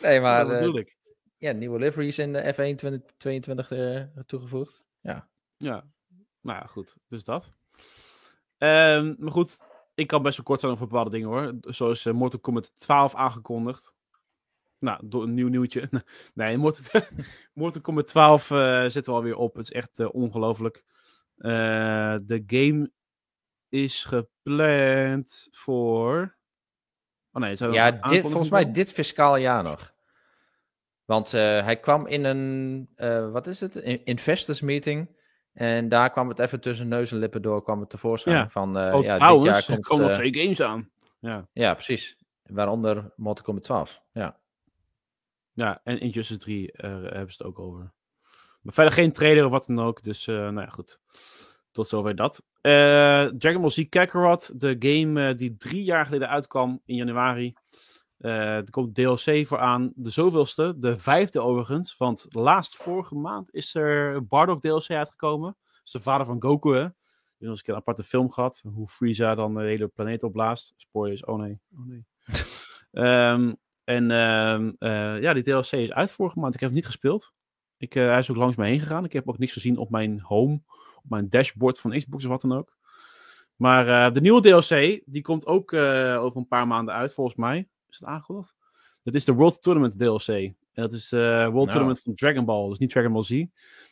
[0.01, 0.97] Nee, maar dat ik.
[1.39, 4.87] ja, nieuwe liveries in de F1 2022 eh, toegevoegd.
[5.01, 5.29] Ja.
[5.57, 5.85] Ja,
[6.47, 6.97] nou ja, goed.
[7.09, 7.55] Dus dat.
[8.59, 9.59] Ehm, maar goed,
[9.95, 11.55] ik kan best wel kort zijn over bepaalde dingen hoor.
[11.61, 13.95] Zoals eh, Mortal Kombat 12 aangekondigd.
[14.79, 15.89] Nou, door een nieuw nieuwtje.
[16.35, 17.03] Nee, Mortal,
[17.55, 19.55] Mortal Kombat 12 eh zitten we alweer op.
[19.55, 20.85] Het is echt eh, ongelooflijk.
[21.37, 22.91] De game
[23.69, 26.37] is gepland voor...
[27.33, 29.95] Oh nee, zou Ja, dit, volgens mij dit fiscaal jaar nog.
[31.05, 32.89] Want hij kwam in een,
[33.33, 33.75] wat is het,
[34.05, 35.16] investors meeting.
[35.57, 38.49] En daar kwam het even tussen neus en lippen door, kwam het tevoorschijn Ja.
[38.49, 39.87] van, eh, Oh, ja, dit jaar er komt...
[39.87, 40.91] komen nog eh, twee games aan.
[41.19, 41.49] Ja.
[41.53, 42.17] ja, precies.
[42.43, 44.03] Waaronder Mortal Kombat 12.
[44.13, 44.39] Ja.
[45.53, 47.93] Ja, en Injustice 3 eh, hebben ze het ook over.
[48.61, 50.03] Maar verder geen trailer of wat dan ook.
[50.03, 51.01] Dus, eh, nou ja, goed.
[51.71, 52.43] Tot zover dat.
[52.61, 57.55] Eh Dragon Ball Z Kakarot, de game die drie jaar geleden uitkwam in januari.
[58.19, 59.93] Eh, er komt DLC voor aan.
[59.95, 61.97] De zoveelste, de vijfde overigens.
[61.97, 65.57] Want laatst vorige maand is er Bardock DLC uitgekomen.
[65.63, 66.83] Dat is de vader van Goku, hè.
[66.83, 68.65] Die heeft ons een aparte film gehad.
[68.75, 70.75] Hoe Frieza dan de hele planeet opblaast.
[70.77, 71.61] Spoilers, oh nee.
[71.79, 72.05] Oh nee.
[72.91, 73.53] Ehm,
[73.85, 76.55] en ehm, eh, ja, die DLC is uit vorige maand.
[76.55, 77.33] Ik heb het niet gespeeld.
[77.77, 79.05] Ik, eh, hij is ook langs mij heen gegaan.
[79.05, 80.61] Ik heb ook niets gezien op mijn home,
[80.97, 82.77] op mijn dashboard van Xbox of wat dan ook.
[83.57, 87.69] Maar de nieuwe DLC, die komt ook over een paar maanden uit, volgens mij.
[87.89, 88.55] Is het aangekondigd?
[89.03, 90.29] Dat is de World Tournament DLC.
[90.29, 91.71] En dat is de World Nou.
[91.71, 92.69] Tournament van Dragon Ball.
[92.69, 93.31] Dus niet Dragon Ball Z.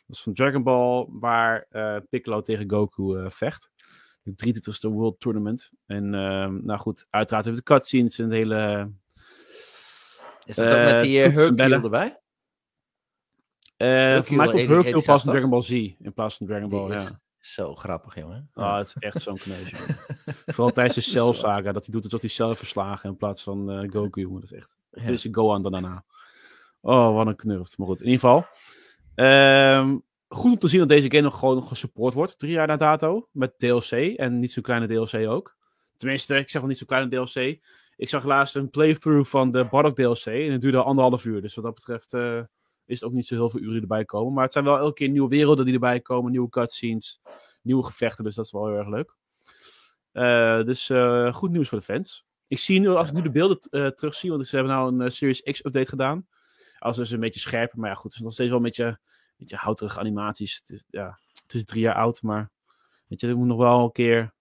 [0.07, 3.71] Dat is van Dragon Ball waar eh, Piccolo tegen Goku eh, vecht.
[4.21, 5.71] De 23e World Tournament.
[5.85, 8.91] En ehm, nou goed, uiteraard hebben we de cutscenes en de hele...
[10.45, 11.23] Is dat ook met die uh.
[11.23, 12.19] Hercule erbij?
[13.77, 15.31] eh voor mij komt Hercule pas in?
[15.31, 17.19] Dragon Ball Z in plaats van Dragon Ball, ja.
[17.45, 18.49] Zo grappig, jongen.
[18.53, 19.75] Ah, het is echt zo'n kneusje.
[20.45, 23.71] Vooral tijdens de Cell saga, dat hij doet alsof hij zelf verslagen in plaats van
[23.71, 24.41] eh, Goku, jongen.
[24.41, 24.77] Dat is echt...
[24.91, 25.11] Het Ja.
[25.11, 26.03] is Gohan dan daarna.
[26.81, 27.77] Oh, wat een knurft.
[27.77, 28.45] Maar goed, in ieder geval.
[29.15, 32.39] Ehm, goed om te zien dat deze game nog gewoon gesupport wordt.
[32.39, 33.27] Drie jaar na dato.
[33.31, 33.91] Met DLC.
[33.91, 35.55] En niet zo'n kleine DLC ook.
[35.97, 37.59] Tenminste, ik zeg wel niet zo'n kleine DLC.
[37.95, 40.25] Ik zag laatst een playthrough van de Bardock DLC.
[40.25, 41.41] En het duurde anderhalf uur.
[41.41, 42.41] Dus wat dat betreft eh,
[42.85, 44.33] is het ook niet zo heel veel uren die erbij komen.
[44.33, 46.31] Maar het zijn wel elke keer nieuwe werelden die erbij komen.
[46.31, 47.21] Nieuwe cutscenes.
[47.61, 48.23] Nieuwe gevechten.
[48.23, 49.15] Dus dat is wel heel erg leuk.
[50.11, 52.25] Eh, dus eh, goed nieuws voor de fans.
[52.47, 55.11] Ik zie nu, als ik nu de beelden eh, terugzie, want ze hebben nou een
[55.11, 56.27] Series X update gedaan.
[56.79, 58.85] Als dus een beetje scherper, maar ja goed, het is nog steeds wel een beetje,
[58.85, 58.97] een
[59.37, 60.57] beetje houterige animaties.
[60.57, 62.51] Het is, ja, het is drie jaar oud, maar
[63.07, 64.33] weet je, ik moet nog wel een keer...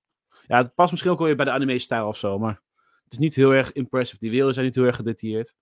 [0.47, 2.63] Ja, het past misschien ook wel weer bij de anime-stijl of zo, maar
[3.05, 4.19] het is niet heel erg impressive.
[4.19, 5.55] Die werelden zijn niet heel erg gedetailleerd.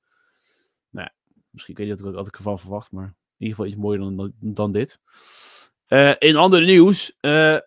[1.53, 4.01] Misschien weet je wat ik, wat ik ervan verwacht, maar in ieder geval iets mooier
[4.01, 5.01] dan, dan, dit.
[5.87, 7.59] Eh, in ander nieuws, eh,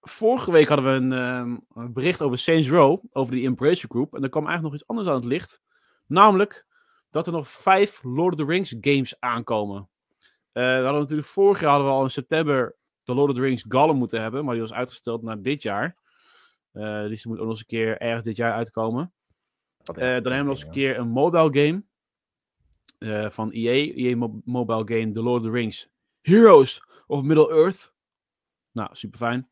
[0.00, 4.14] vorige week hadden we een, ehm, een bericht over Saints Row, over die Embracer Group.
[4.14, 5.62] En er kwam eigenlijk nog iets anders aan het licht.
[6.06, 6.66] Namelijk
[7.10, 9.88] dat er nog vijf Lord of the Rings games aankomen.
[10.52, 13.42] Eh, we hadden natuurlijk vorig jaar hadden we al in september de Lord of the
[13.42, 15.96] Rings Gollum moeten hebben, maar die was uitgesteld naar dit jaar.
[17.08, 19.12] Dus die moet ook nog eens een keer ergens dit jaar uitkomen.
[19.94, 21.84] Eh, dan hebben we nog eens een keer een mobile game
[22.98, 25.88] eh, van EA, EA Mo- Mobile Game, The Lord of the Rings
[26.22, 27.92] Heroes of Middle-earth.
[28.72, 29.48] Nou, super fijn.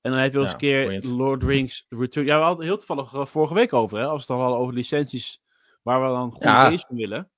[0.00, 1.10] En dan heb je nog eens Ja, een keer.
[1.10, 2.26] Lord of the Rings Return.
[2.26, 4.40] Ja, we hadden het heel toevallig eh, vorige week over, hè, als we het dan
[4.40, 5.42] hadden over licenties
[5.82, 6.64] waar we dan goede Ja.
[6.64, 7.30] games van willen.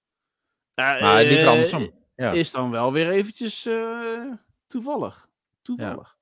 [0.75, 1.91] Ja, Maar liever eh, andersom.
[2.17, 2.33] Ja.
[2.33, 3.69] Is dan wel weer eventjes
[4.67, 5.29] toevallig.
[5.63, 6.17] Toevallig.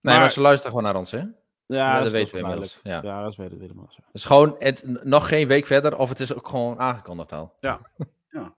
[0.00, 1.22] Nee, maar maar- ze luisteren gewoon naar ons, hè?
[1.66, 3.00] Ja, dat weten we inmiddels, ja.
[3.02, 3.86] Ja, dat weten we helemaal.
[3.90, 4.00] zo.
[4.04, 7.54] Het is gewoon het, nog geen week verder, of het is ook gewoon aangekondigd al.
[7.60, 7.80] Ja.
[8.32, 8.54] Ja.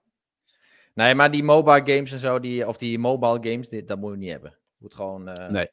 [0.93, 4.11] Nee, maar die mobile games en zo, die, of die mobile games, die, dat moet
[4.11, 4.49] je niet hebben.
[4.51, 5.69] Het moet gewoon eh Nee,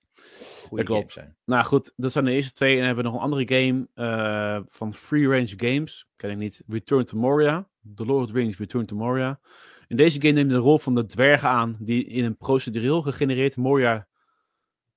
[0.68, 0.98] goede klopt.
[1.00, 1.36] games zijn.
[1.44, 2.70] Nou goed, dat zijn de eerste twee.
[2.70, 6.08] En dan hebben we nog een andere game eh, van Free Range Games.
[6.16, 6.62] Ken ik niet.
[6.66, 7.68] Return to Moria.
[7.94, 9.40] The Lord of the Rings Return to Moria.
[9.88, 13.56] In deze game neemt de rol van de dwergen aan die in een procedureel gegenereerd
[13.56, 14.06] Moria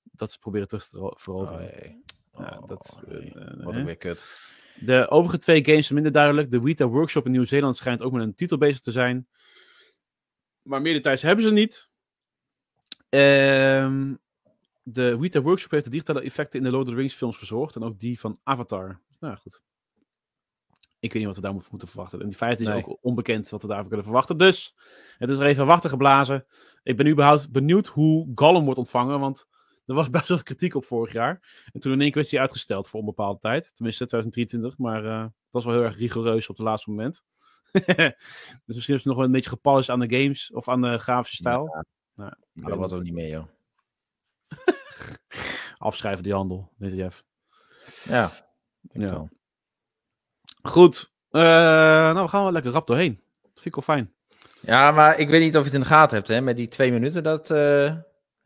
[0.03, 1.61] dat ze proberen terug te ro- veroveren.
[2.31, 2.39] Oh.
[2.45, 3.33] Ja, Oh, dat, nee.
[3.33, 4.25] eh, Wat ook weer kut.
[4.81, 6.51] De overige twee games zijn minder duidelijk.
[6.51, 9.27] De Weta Workshop in Nieuw-Zeeland schijnt ook met een titel bezig te zijn.
[10.61, 11.89] Maar meer details hebben ze niet.
[13.09, 14.13] Ehm,
[14.83, 17.75] de Weta Workshop heeft de digitale effecten in de Lord of the Rings films verzorgd.
[17.75, 19.01] En ook die van Avatar.
[19.19, 19.61] Nou goed.
[20.99, 22.21] Ik weet niet wat we daar moeten, verwachten.
[22.21, 22.85] En die feite is Nee.
[22.85, 24.37] ook onbekend wat we daarvoor kunnen verwachten.
[24.37, 24.75] Dus
[25.17, 26.45] het is er even wachten geblazen.
[26.83, 29.19] Ik ben überhaupt benieuwd hoe Gollum wordt ontvangen.
[29.19, 29.47] Want
[29.85, 31.63] er was best wel kritiek op vorig jaar.
[31.71, 33.75] En toen in één keer werd hij uitgesteld voor een bepaalde tijd.
[33.75, 34.77] Tenminste 2023.
[34.77, 37.23] Maar eh, dat was wel heel erg rigoureus op het laatste moment.
[38.65, 40.51] dus misschien is het nog wel een beetje gepolished aan de games.
[40.51, 41.85] Of aan de grafische stijl.
[42.13, 42.91] Nou, dat niet.
[42.91, 43.47] ook niet meer, joh.
[45.77, 46.71] Afschrijven die handel.
[46.77, 47.23] Weet je Jeff.
[48.03, 48.31] Ja.
[48.81, 49.09] Ja.
[49.09, 49.29] Zo.
[50.61, 51.13] Goed.
[51.29, 53.21] Eh, nou, we gaan wel lekker rap doorheen.
[53.41, 54.13] Dat vind ik wel fijn.
[54.59, 56.41] Ja, maar ik weet niet of je het in de gaten hebt, hè.
[56.41, 57.95] Met die twee minuten, dat eh,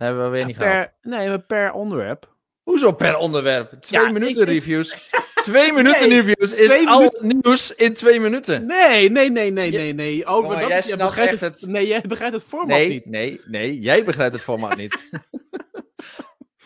[0.06, 0.74] hebben we weer niet gehad.
[0.74, 2.34] Per, nee, maar per onderwerp.
[2.64, 3.72] Hoezo per onderwerp?
[3.82, 5.10] Twee Ja, minuten ik- reviews.
[5.44, 8.66] twee minuten Nee, reviews is al het nieuws in twee minuten.
[8.66, 10.28] Nee, nee, nee, nee, nee, nee.
[10.30, 12.90] Oh, Jongen, maar dat, jij begrijpt echt het, het- Nee, jij begrijpt het format Nee,
[12.90, 13.06] niet.
[13.06, 13.80] nee, nee.
[13.80, 14.98] Jij begrijpt het format niet.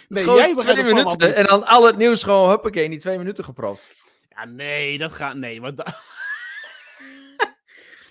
[0.08, 1.38] Nee, jij begrijpt twee het minuten niet.
[1.38, 3.88] en dan al het nieuws gewoon huppakee in die twee minuten gepropt.
[4.30, 5.36] Ja, nee, dat gaat...
[5.36, 5.96] Nee, da-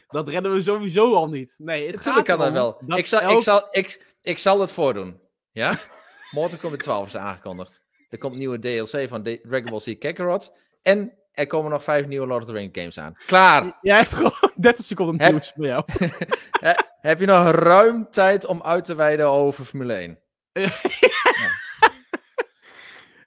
[0.09, 1.55] dat redden we sowieso al niet.
[1.59, 2.79] Nee, het Natuurlijk gaat kan dat wel.
[2.87, 5.21] dat Ik zal, elk- ik, zal, ik, ik zal het voordoen.
[5.51, 5.79] Ja?
[6.31, 7.83] Mortal Kombat 12 is aangekondigd.
[8.09, 10.53] Er komt een nieuwe DLC van Dragon Ball Z Kakarot.
[10.83, 13.17] En er komen nog vijf nieuwe Lord of the Rings games aan.
[13.27, 13.79] Klaar!
[13.81, 15.85] Jij hebt gewoon 30 seconden nieuws voor jou.
[17.01, 20.19] Heb je nog ruim tijd om uit te wijden over Formule 1?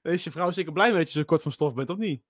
[0.02, 2.22] Is je vrouw zeker blij mee dat je zo kort van stof bent, of niet?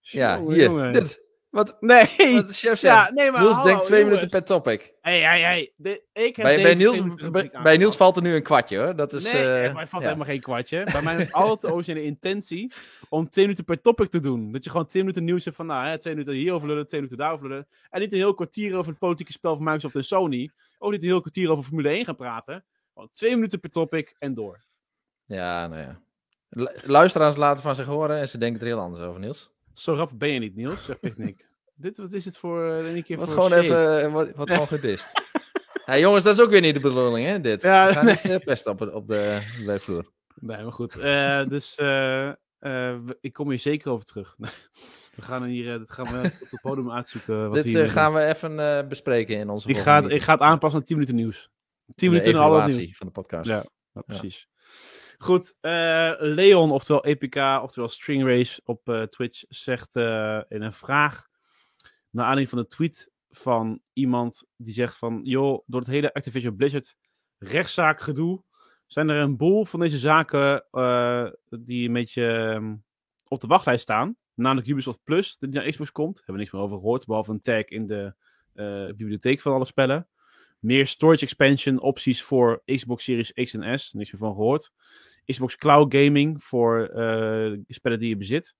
[0.00, 0.62] Ja, hier.
[0.62, 0.92] jongen.
[0.92, 1.25] Dit.
[1.56, 2.06] Wat, Nee!
[2.34, 2.82] wat de chef zegt.
[2.82, 4.16] Ja, nee, maar Niels hallo, denkt twee jongens.
[4.18, 4.94] minuten per topic.
[5.00, 5.72] Hey, hey, hey.
[5.76, 8.96] De, ik heb Bij, deze bij, Niels, bij, bij valt er nu een kwartje hoor.
[8.96, 10.08] Dat is, Nee, eh, echt, maar valt ja.
[10.08, 10.84] helemaal geen kwartje.
[10.92, 12.72] Bij mij is altijd de intentie
[13.08, 14.52] om twee minuten per topic te doen.
[14.52, 17.00] Dat je gewoon twee minuten nieuws hebt van, nou, hè, twee minuten hierover lullen, twee
[17.00, 17.68] minuten daarover lullen.
[17.90, 20.50] En niet een heel kwartier over het politieke spel van Microsoft en Sony.
[20.78, 22.64] Ook niet een heel kwartier over Formule 1 gaan praten.
[22.92, 24.60] Gewoon twee minuten per topic en door.
[25.24, 26.00] Ja, nou ja.
[26.48, 29.54] Lu- Luisteraars laten van zich horen en ze denken er heel anders over, Niels.
[29.78, 31.48] Zo rap ben je niet, Niels, zegt Picnic.
[31.74, 34.50] Dit, wat is het voor, uh, een keer Wat voor gewoon even, eh, wat, wat
[34.50, 35.10] gewoon gedist.
[35.84, 37.62] Hey, jongens, dat is ook weer niet de bedoeling, hè, dit.
[37.62, 38.14] Ja, We gaan nee.
[38.14, 40.12] niet eh, pesten op, op de werkvloer.
[40.34, 40.96] Nee, maar goed.
[40.96, 44.36] Eh, dus eh, eh, ik kom hier zeker over terug.
[45.16, 47.48] we gaan hier, eh, dat gaan we op het podium uitzoeken.
[47.50, 50.22] Wat Dit we eh, gaan we even eh, bespreken in onze Ik ga, het, ik
[50.22, 51.50] ga het aanpassen aan 10 minuten nieuws.
[51.94, 52.96] 10 de minuten en alle nieuws.
[52.96, 53.48] van de podcast.
[53.48, 53.64] Ja.
[53.92, 54.48] Ja, precies.
[55.18, 60.72] Goed, eh, Leon, oftewel EPK, oftewel String Race op eh, Twitch, zegt eh, in een
[60.72, 61.28] vraag,
[62.10, 66.56] naar aanleiding van de tweet van iemand die zegt van, joh, door het hele Activision
[66.56, 66.96] Blizzard
[67.38, 68.42] rechtszaakgedoe,
[68.86, 70.64] zijn er een boel van deze zaken
[71.50, 72.74] die een beetje ehm,
[73.28, 74.16] op de wachtlijst staan.
[74.34, 76.16] Namelijk Ubisoft Plus, die naar Xbox komt.
[76.16, 78.14] Hebben we niks meer over gehoord, behalve een tag in de
[78.96, 80.08] bibliotheek van alle spellen.
[80.58, 83.92] Meer storage expansion opties voor Xbox Series X en S.
[83.92, 84.72] Niks meer van gehoord.
[85.24, 88.56] Xbox Cloud Gaming voor eh, spellen die je bezit.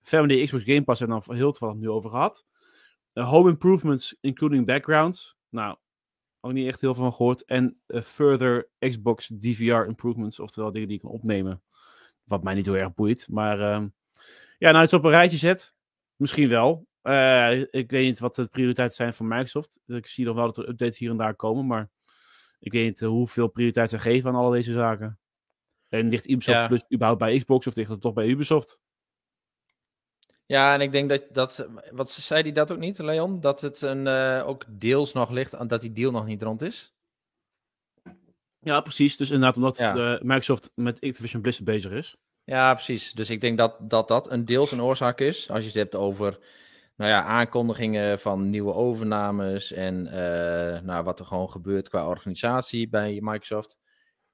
[0.00, 2.46] Family Xbox Game Pass hebben we dan heel toevallig nu over gehad.
[3.12, 5.36] Eh, home improvements, including backgrounds.
[5.48, 5.76] Nou,
[6.40, 7.44] ook niet echt heel veel van gehoord.
[7.44, 11.62] En eh, further Xbox DVR improvements, oftewel dingen die je kan opnemen.
[12.24, 13.26] Wat mij niet heel erg boeit.
[13.28, 13.88] Maar ehm,
[14.58, 15.74] ja, nou, het op een rijtje zet.
[16.16, 16.86] Misschien wel.
[17.04, 19.80] Eh, ik weet niet wat de prioriteiten zijn van Microsoft.
[19.86, 21.90] Ik zie nog wel dat er updates hier en daar komen, maar
[22.58, 25.18] ik weet niet hoeveel prioriteit ze geven aan al deze zaken.
[25.88, 26.66] En ligt Ubisoft Ja.
[26.66, 28.80] Plus überhaupt bij Xbox of ligt het toch bij Ubisoft?
[30.46, 33.40] Ja, en ik denk dat, dat wat zei hij dat ook niet, Leon?
[33.40, 36.62] Dat het een, eh, ook deels nog ligt, aan dat die deal nog niet rond
[36.62, 36.94] is?
[38.58, 39.16] Ja, precies.
[39.16, 40.14] Dus inderdaad, omdat Ja.
[40.14, 42.16] eh, Microsoft met Activision Blizzard bezig is.
[42.44, 43.12] Ja, precies.
[43.12, 45.50] Dus ik denk dat dat, dat een deels een oorzaak is.
[45.50, 46.38] Als je het hebt over
[46.96, 52.88] nou ja, aankondigingen van nieuwe overnames en eh, nou, wat er gewoon gebeurt qua organisatie
[52.88, 53.78] bij Microsoft.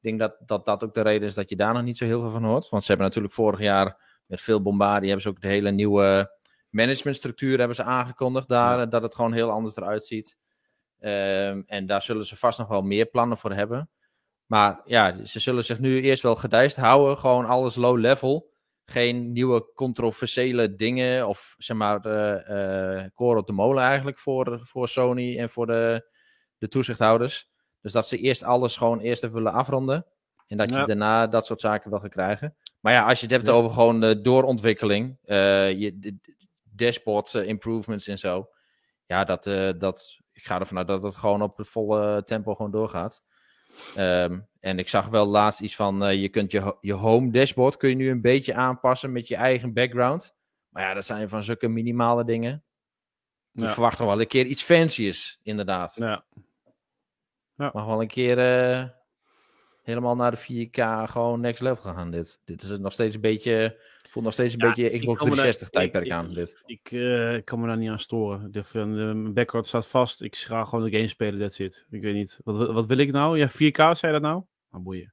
[0.01, 2.05] Ik denk dat, dat dat ook de reden is dat je daar nog niet zo
[2.05, 2.69] heel veel van hoort.
[2.69, 6.39] Want ze hebben natuurlijk vorig jaar met veel bombardie hebben ze ook de hele nieuwe
[6.71, 8.91] managementstructuur hebben ze aangekondigd daar.
[8.91, 10.39] Dat het gewoon heel anders eruit ziet.
[10.99, 13.91] Ehm, en daar zullen ze vast nog wel meer plannen voor hebben.
[14.47, 17.19] Maar ja, ze zullen zich nu eerst wel gedijst houden.
[17.19, 18.50] Gewoon alles low level.
[18.91, 21.29] Geen nieuwe controversiële dingen.
[21.29, 26.11] Of zeg maar, eh, koren op de molen eigenlijk voor, voor Sony en voor de,
[26.59, 27.49] de toezichthouders.
[27.81, 30.07] Dus dat ze eerst alles gewoon eerst even willen afronden.
[30.47, 30.85] En dat je Ja.
[30.85, 32.57] daarna dat soort zaken wel gaat krijgen.
[32.81, 33.53] Maar ja, als je het hebt Ja.
[33.53, 35.19] over gewoon doorontwikkeling.
[35.25, 36.17] eh, je, de,
[36.63, 38.49] dashboard improvements en zo.
[39.07, 39.45] Ja, dat,
[39.81, 43.23] dat, ik ga ervan uit dat het gewoon op het volle tempo gewoon doorgaat.
[43.97, 47.77] Ehm, en ik zag wel laatst iets van, eh, je kunt je, je home dashboard
[47.77, 50.35] kun je nu een beetje aanpassen met je eigen background.
[50.69, 52.65] Maar ja, dat zijn van zulke minimale dingen.
[53.55, 53.69] Ik Ja.
[53.69, 55.95] verwacht nog wel een keer iets fancy's, inderdaad.
[55.95, 56.25] Ja.
[57.55, 58.89] Mag wel een keer eh,
[59.83, 62.41] helemaal naar de 4K gewoon next level gaan dit.
[62.45, 65.29] Dit is nog steeds een beetje, voelt nog steeds een Ja, beetje ik Xbox kan
[65.29, 66.63] me daar- 360 tijdperk aan dit.
[66.67, 68.53] Ik eh, ik kan me daar niet aan storen.
[68.53, 70.23] De, de, mijn background staat vast.
[70.23, 71.87] Ik ga gewoon de game spelen, that's it.
[71.91, 72.39] Ik weet niet.
[72.45, 73.39] Wat, wat wil ik nou?
[73.39, 74.43] Ja, 4K zei dat nou?
[74.71, 75.13] Nou, boeien.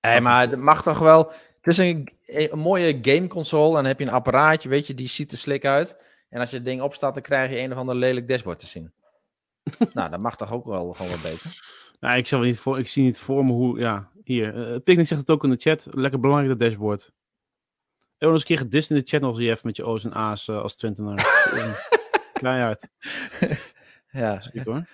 [0.00, 1.32] Hé, maar het mag toch wel.
[1.60, 5.08] Het is een, een mooie gameconsole en dan heb je een apparaatje, weet je, die
[5.08, 5.96] ziet er slik uit.
[6.28, 8.66] En als je het ding opstaat, dan krijg je een of ander lelijk dashboard te
[8.66, 8.92] zien.
[9.94, 11.80] nou, dat mag toch ook wel gewoon wat beter.
[12.02, 13.78] Nou, ik, zal niet voor, ik zie niet voor me hoe...
[13.78, 14.72] Ja, hier.
[14.72, 15.86] eh Picnic zegt het ook in de chat.
[15.90, 17.12] Lekker belangrijk, dat dashboard.
[18.18, 20.04] En nog eens een keer gedist in de chat nog eens even met je O's
[20.04, 21.26] en A's eh, als Twentenaar.
[22.32, 22.88] Keihard.
[24.10, 24.88] Ja, Ziek hoor.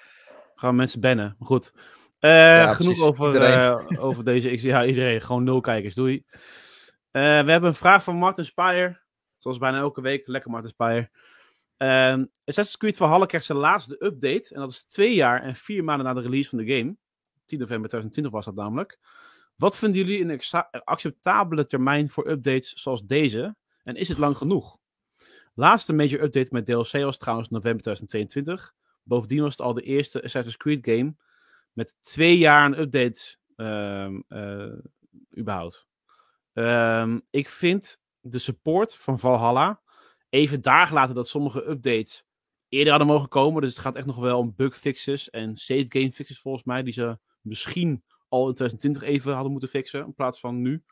[0.54, 1.36] Gaan mensen bannen.
[1.38, 1.72] Maar goed.
[2.18, 4.50] Eh, genoeg over, over deze.
[4.50, 5.20] Ik, ja, iedereen.
[5.20, 5.94] Gewoon nul kijkers.
[5.94, 6.24] Doei.
[7.10, 9.00] We hebben een vraag van Martin Spire.
[9.36, 10.26] Zoals bijna elke week.
[10.26, 11.10] Lekker Martin Spire.
[11.78, 14.54] Ehm Assassin's Creed Valhalla krijgt zijn laatste update.
[14.54, 16.96] En dat is twee jaar en vier maanden na de release van de game.
[17.44, 18.98] 10 november 2020 was dat namelijk.
[19.56, 20.40] Wat vinden jullie een
[20.84, 23.56] acceptabele termijn voor updates zoals deze?
[23.84, 24.78] En is het lang genoeg?
[25.54, 28.74] Laatste major update met DLC was trouwens november 2022.
[29.02, 31.14] Bovendien was het al de eerste Assassin's Creed game
[31.72, 34.72] met twee jaar aan updates ehm, eh,
[35.38, 35.86] überhaupt.
[36.52, 39.80] Ehm, ik vind de support van Valhalla,
[40.28, 42.24] even daar gelaten dat sommige updates
[42.68, 43.62] eerder hadden mogen komen.
[43.62, 46.82] Dus het gaat echt nog wel om bug fixes en save game fixes volgens mij,
[46.82, 50.82] die ze misschien al in 2020 even hadden moeten fixen, in plaats van nu.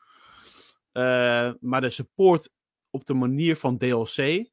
[0.91, 2.49] Eh, maar de support
[2.89, 4.49] op de manier van DLC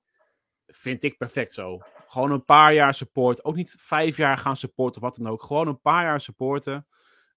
[0.66, 1.80] vind ik perfect zo.
[2.07, 3.45] Gewoon een paar jaar support.
[3.45, 5.43] Ook niet vijf jaar gaan supporten of wat dan ook.
[5.43, 6.87] Gewoon een paar jaar supporten.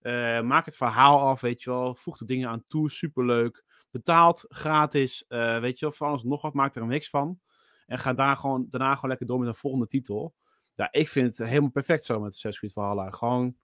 [0.01, 1.95] Eh, maak het verhaal af, weet je wel.
[1.95, 3.63] Voeg de dingen aan toe, superleuk.
[3.97, 5.95] Betaald, gratis, eh, weet je wel.
[5.95, 7.39] Van alles nog wat, maak er een mix van.
[7.85, 10.33] En ga daar gewoon, daarna gewoon lekker door met een volgende titel.
[10.75, 13.11] Ja, ik vind het helemaal perfect zo met Assassin's Creed Valhalla.
[13.11, 13.55] Gewoon,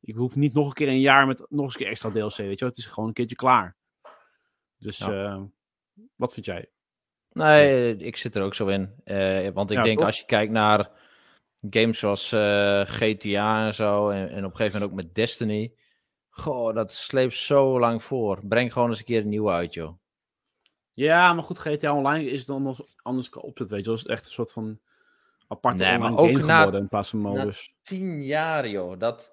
[0.00, 2.36] ik hoef niet nog een keer een jaar met nog eens een keer extra DLC,
[2.36, 2.68] weet je wel.
[2.68, 3.76] Het is gewoon een keertje klaar.
[4.78, 5.24] Dus, Ja.
[5.24, 5.42] eh,
[6.16, 6.70] wat vind jij?
[7.32, 8.94] Nee, ik zit er ook zo in.
[9.04, 10.06] Eh, want ik Ja, denk toch?
[10.06, 10.90] als je kijkt naar
[11.70, 14.08] games zoals eh, GTA en zo.
[14.10, 15.74] En, en op een gegeven moment ook met Destiny.
[16.40, 18.40] Goh, dat sleept zo lang voor.
[18.42, 19.92] Breng gewoon eens een keer een nieuwe uit, joh.
[20.92, 23.90] Ja, maar goed, GTA Online is dan nog anders opzet, weet je.
[23.90, 24.78] Dat is echt een soort van
[25.48, 27.74] aparte Nee, online ook game na- geworden in plaats van na- modus.
[27.82, 28.98] Tien jaar, joh.
[28.98, 29.32] Dat,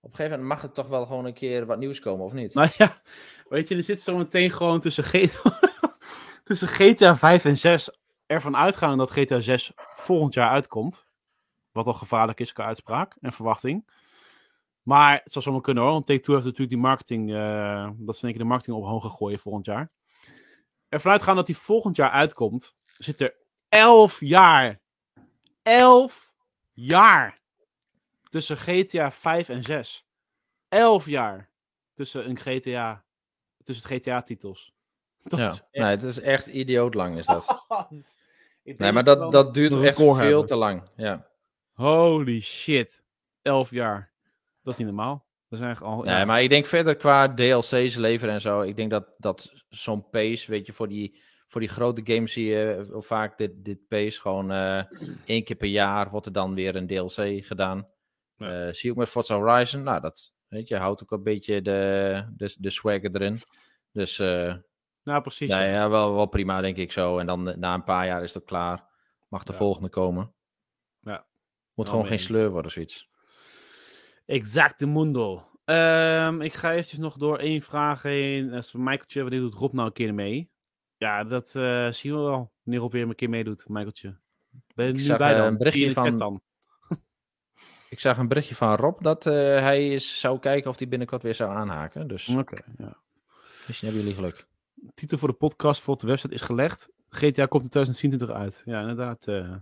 [0.00, 2.32] op een gegeven moment mag er toch wel gewoon een keer wat nieuws komen, of
[2.32, 2.54] niet?
[2.60, 3.00] Nou ja,
[3.48, 5.12] weet je, er zit zo meteen gewoon tussen, G
[6.44, 7.90] tussen GTA 5 en 6
[8.26, 11.06] ervan uitgaan dat GTA 6 volgend jaar uitkomt.
[11.72, 13.90] Wat al gevaarlijk is qua uitspraak en verwachting.
[14.82, 18.20] Maar het zou zomaar kunnen hoor, want Take-Two heeft natuurlijk die marketing, eh, dat ze
[18.20, 19.90] in één keer de marketing op hoog gaan gooien volgend jaar.
[20.88, 23.36] Ervan uitgaan dat die volgend jaar uitkomt, zit er
[23.68, 24.80] 11 jaar,
[25.62, 26.34] 11
[26.72, 27.40] jaar
[28.28, 30.06] tussen GTA 5 en 6.
[30.68, 31.50] 11 jaar
[31.94, 33.04] tussen een GTA,
[33.62, 34.72] tussen het GTA-titels.
[35.22, 35.46] Dat Ja.
[35.46, 37.64] echt- Nee, het is echt idioot lang, is dat.
[38.62, 40.46] Ik denk Nee, maar dat, dat duurt echt record veel hebben.
[40.46, 40.88] te lang.
[40.96, 41.26] Ja.
[41.72, 43.02] Holy shit.
[43.42, 44.09] 11 jaar.
[44.62, 45.28] Dat is niet normaal.
[45.48, 46.02] Dat zijn echt al.
[46.02, 46.24] Nee, ja.
[46.24, 48.60] maar ik denk verder qua DLC's leveren en zo.
[48.60, 52.46] Ik denk dat, dat zo'n pace, weet je, voor die, voor die grote games zie
[52.46, 54.20] je eh, vaak dit, dit pace.
[54.20, 54.82] Gewoon eh,
[55.24, 57.88] één keer per jaar wordt er dan weer een DLC gedaan.
[58.36, 58.66] Ja.
[58.66, 59.82] Eh, zie je ook met Forza Horizon.
[59.82, 63.40] Nou, dat weet je, houdt ook een beetje de, de, de swagger erin.
[63.92, 64.18] Dus
[65.02, 65.50] nou, precies.
[65.50, 65.72] ja, ja.
[65.72, 67.18] ja, wel, wel prima, denk ik zo.
[67.18, 68.88] En dan na een paar jaar is het klaar.
[69.28, 70.34] Mag de volgende komen.
[71.00, 71.26] Ja.
[71.74, 73.09] Moet Nou, gewoon geen sleur worden, zoiets.
[74.30, 75.44] Exacte mundo.
[75.64, 78.50] Ehm, ik ga eventjes nog door één vraag heen.
[78.50, 79.20] Dat is van Michaeltje.
[79.22, 80.50] Wanneer doet Rob nou een keer mee?
[80.96, 82.52] Ja, dat eh, zien we wel.
[82.62, 84.16] Wanneer Rob weer een keer meedoet, Michaeltje.
[84.74, 85.46] Ben je Ik nu zag, bij dan?
[85.46, 86.40] een berichtje van- dan.
[87.90, 91.22] Ik zag een berichtje van Rob dat eh, hij eens zou kijken of hij binnenkort
[91.22, 92.08] weer zou aanhaken.
[92.08, 92.96] Dus Oké, ja.
[93.66, 94.46] misschien hebben jullie geluk.
[94.94, 96.88] Titel voor de podcast voor de website is gelegd.
[97.08, 98.62] GTA komt in 2024 uit.
[98.64, 99.26] Ja, inderdaad.
[99.26, 99.54] eh.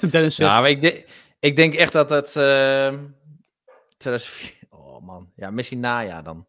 [0.10, 1.06] Dennis zegt, Ja, maar ik, de-
[1.40, 2.36] ik denk echt dat het...
[2.36, 2.94] eh
[3.98, 6.46] 2004 oh man, ja, misschien najaar dan.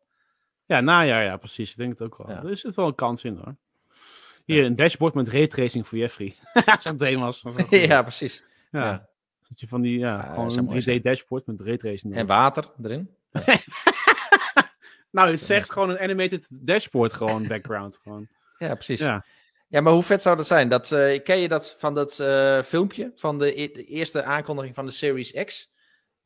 [0.65, 1.71] Ja, najaar, ja, precies.
[1.71, 2.29] Ik denk het ook wel.
[2.29, 2.43] Ja.
[2.43, 3.55] Er is wel een kans in hoor.
[4.45, 6.35] Hier, een dashboard met raytracing voor Jeffrey.
[6.79, 6.99] Zegt
[7.67, 7.69] goed.
[7.69, 8.43] ja, precies.
[8.71, 8.85] ja.
[8.85, 9.07] ja.
[9.49, 11.01] Dat je van die, ja, gewoon een 3D zijn.
[11.01, 12.15] dashboard met raytracing.
[12.15, 13.09] En water erin.
[15.11, 17.97] nou, het zegt gewoon een animated dashboard, gewoon background.
[17.97, 18.27] Gewoon.
[18.57, 18.99] Ja, precies.
[18.99, 19.25] Ja.
[19.67, 19.81] Ja.
[19.81, 20.69] maar hoe vet zou dat zijn?
[20.69, 24.75] Dat, eh, ken je dat van dat eh, filmpje van de, e- de eerste aankondiging
[24.75, 25.71] van de Series X?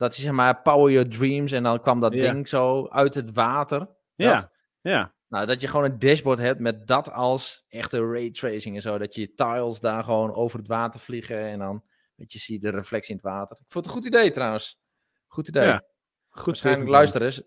[0.04, 2.32] Dat je zeg maar Power Your Dreams en dan kwam dat Ja.
[2.32, 3.88] ding zo uit het water.
[4.14, 4.50] Ja, Dat.
[4.80, 5.12] ja.
[5.28, 8.98] Nou, dat je gewoon een dashboard hebt met dat als echte raytracing en zo.
[8.98, 11.84] Dat je tiles daar gewoon over het water vliegen en dan
[12.14, 13.56] weet je, zie je de reflectie in het water.
[13.60, 14.80] Ik vond het een goed idee trouwens.
[15.26, 15.64] Goed idee.
[15.66, 15.82] Ja,
[16.28, 17.46] Goed waarschijnlijk, luisteren ze,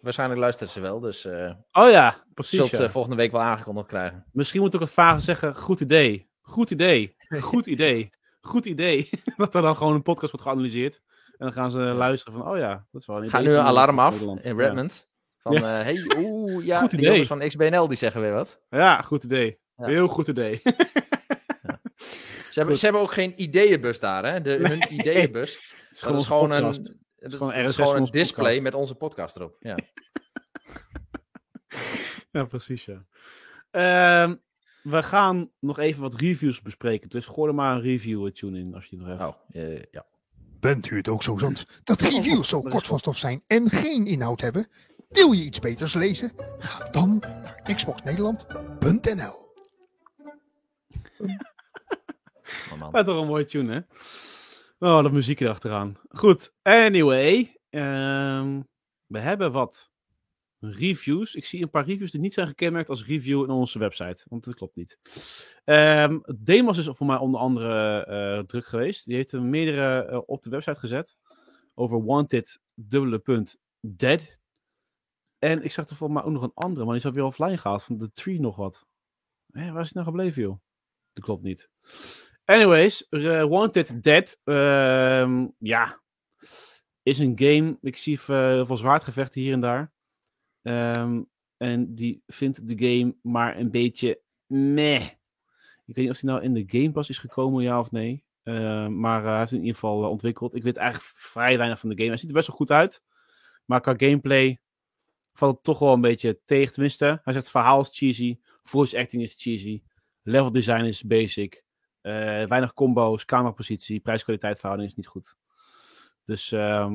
[0.00, 2.58] waarschijnlijk luisteren ze wel, dus eh Oh ja, precies.
[2.58, 2.76] zult ja.
[2.76, 4.26] ze volgende week wel aangekondigd krijgen.
[4.32, 6.30] Misschien moet ik ook het vage zeggen, goed idee.
[6.42, 7.14] Goed idee.
[7.40, 8.10] Goed idee.
[8.40, 9.10] Goed idee.
[9.36, 11.02] dat er dan gewoon een podcast wordt geanalyseerd.
[11.38, 13.60] En dan gaan ze luisteren van, oh ja, dat is wel een idee nu een
[13.60, 14.44] alarm af Nederland.
[14.44, 14.58] in.
[14.58, 15.08] Redmond.
[15.38, 15.78] Van, Ja.
[15.78, 17.06] eh, hey, oeh, ja, Goed idee.
[17.10, 18.60] jongens van XBNL die zeggen weer wat.
[18.70, 19.60] Ja, goed idee.
[19.76, 20.60] Heel goed idee.
[22.50, 24.40] Ze hebben, ze hebben ook geen ideeënbus daar, hè?
[24.40, 25.54] De, hun ideeënbus.
[25.88, 26.70] Het is Dat is gewoon een,
[27.18, 28.62] is, gewoon is een display podcast.
[28.62, 29.56] met onze podcast erop.
[29.60, 29.76] Ja.
[32.30, 33.04] Ja, precies, ja.
[33.70, 34.34] Ehm,
[34.82, 37.08] we gaan nog even wat reviews bespreken.
[37.08, 39.28] Dus gooi er maar een review tune in als je die nog hebt.
[39.28, 40.06] Oh, eh, ja.
[40.60, 44.06] Bent u het ook zo zat dat reviews zo kort van stof zijn en geen
[44.06, 44.68] inhoud hebben?
[45.08, 46.32] Wil je iets beters lezen?
[46.58, 49.44] Ga dan naar xboxnederland.nl.
[52.72, 52.80] Oh.
[52.92, 53.78] Dat is toch een mooie tune, hè?
[54.88, 55.96] Oh, dat muziekje erachteraan.
[56.08, 57.56] Goed, anyway.
[57.70, 58.60] ehm,
[59.06, 59.90] we hebben wat
[60.60, 61.34] reviews.
[61.34, 64.24] Ik zie een paar reviews die niet zijn gekenmerkt als review in onze website.
[64.28, 64.98] Want dat klopt niet.
[65.64, 69.04] Ehm Demos is voor mij onder andere eh, druk geweest.
[69.04, 71.16] Die heeft er meerdere eh, op de website gezet.
[71.74, 73.46] Over wanted, dubbele
[73.80, 74.38] dead.
[75.38, 77.58] En ik zag er volgens mij ook nog een andere, maar die is alweer offline
[77.58, 77.82] gehaald.
[77.82, 78.86] Van de tree nog wat.
[79.52, 80.58] Hé, waar is het nou gebleven, joh?
[81.12, 81.70] Dat klopt niet.
[82.44, 83.06] Anyways,
[83.48, 84.40] Wanted Dead.
[84.44, 86.00] ehm, ja,
[87.02, 87.78] is een game.
[87.80, 89.92] Ik zie eh, veel zwaardgevechten hier en daar.
[90.66, 91.22] Ehm,
[91.56, 95.02] en die vindt de game maar een beetje meh.
[95.86, 98.24] Ik weet niet of hij nou in de Game Pass is gekomen, ja of nee.
[98.42, 100.54] Ehm, maar eh, hij heeft in ieder geval eh, ontwikkeld.
[100.54, 102.08] Ik weet eigenlijk vrij weinig van de game.
[102.08, 103.02] Hij ziet er best wel goed uit.
[103.64, 104.60] Maar qua gameplay
[105.32, 106.72] valt het toch wel een beetje tegen.
[106.72, 108.38] Tenminste, hij zegt verhaal is cheesy.
[108.62, 109.82] Voice acting is cheesy.
[110.22, 111.64] Level design is basic.
[112.00, 112.12] Eh,
[112.46, 115.36] weinig combo's, camerapositie, prijs-kwaliteit verhouding is niet goed.
[116.24, 116.92] Dus eh,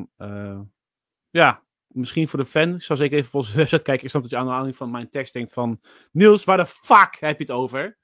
[1.29, 1.63] ja,
[1.93, 2.75] misschien voor de fan.
[2.75, 4.03] Ik zal zeker even op onze website kijken.
[4.03, 5.81] Ik snap dat je aan de aanleiding van mijn tekst denkt van...
[6.11, 7.97] Niels, waar de fuck heb je het over?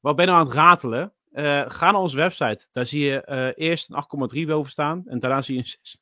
[0.00, 1.12] Wat ben je nou aan het ratelen?
[1.32, 2.68] eh, ga naar onze website.
[2.72, 5.98] Daar zie je eh, eerst een 8,3 boven staan en daarna zie je een 6.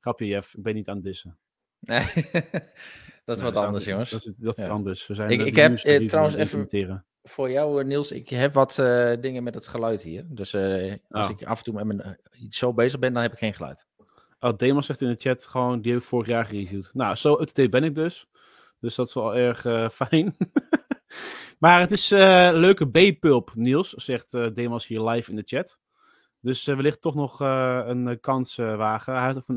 [0.00, 0.54] Grapje, Jeff.
[0.54, 1.38] Ik ben niet aan het dissen.
[1.80, 1.98] Nee,
[3.24, 4.10] dat is Nee, wat anders, jongens.
[4.10, 5.06] Dat is, dat is anders.
[5.06, 7.04] We zijn Ik- heb, eh, trouwens even-.
[7.22, 8.74] Voor jou, Niels, ik heb wat
[9.20, 10.24] dingen met het geluid hier.
[10.28, 11.30] Dus als Oh.
[11.30, 12.18] ik af en toe met mijn,
[12.48, 13.86] zo bezig ben, dan heb ik geen geluid.
[14.40, 16.90] Oh, Demos zegt in de chat gewoon, die heb ik vorig jaar gereviewd.
[16.92, 18.26] Nou, zo up-to-date ben ik dus.
[18.80, 20.36] Dus dat is wel erg eh, fijn.
[21.58, 25.78] maar het is eh, leuke B-pulp, Niels, zegt eh Demos hier live in de chat.
[26.40, 29.14] Dus uh, wellicht toch nog uh, een uh, kans wagen.
[29.14, 29.48] Hij had,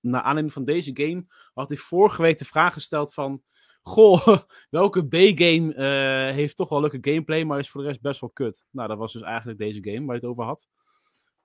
[0.00, 3.42] na, aanleiding van deze game had hij vorige week de vraag gesteld van...
[3.82, 4.26] Goh,
[4.70, 8.30] welke B-game uh, heeft toch wel leuke gameplay, maar is voor de rest best wel
[8.30, 8.66] kut.
[8.70, 10.68] Nou, dat was dus eigenlijk deze game waar je het over had.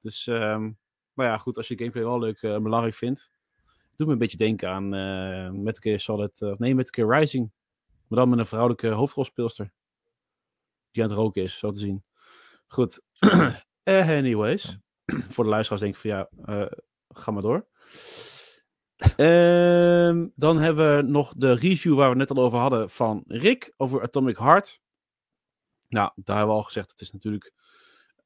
[0.01, 0.77] Dus, um,
[1.19, 3.31] maar ja, goed, als je gameplay wel leuk en belangrijk vindt.
[3.95, 7.51] Doet me een beetje denken aan uh, Metal Gear Solid, uh, nee, Metal Gear Rising.
[8.07, 9.71] Maar dan met een vrouwelijke hoofdrolspeelster.
[10.91, 12.03] Die aan het roken is, zo te zien.
[12.67, 13.01] Goed.
[13.83, 14.77] anyways.
[15.33, 16.29] Voor de luisteraars denk ik van ja,
[17.07, 17.67] ga maar door.
[19.17, 23.23] Uh, dan hebben we nog de review waar we het net al over hadden van
[23.27, 24.81] Rick over Atomic Heart.
[25.87, 27.53] Nou, daar hebben we al gezegd, het is natuurlijk,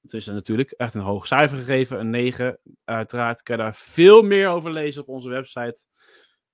[0.04, 2.60] het is natuurlijk echt een hoog cijfer gegeven, een 9.
[2.84, 5.86] Uiteraard kan je daar veel meer over lezen op onze website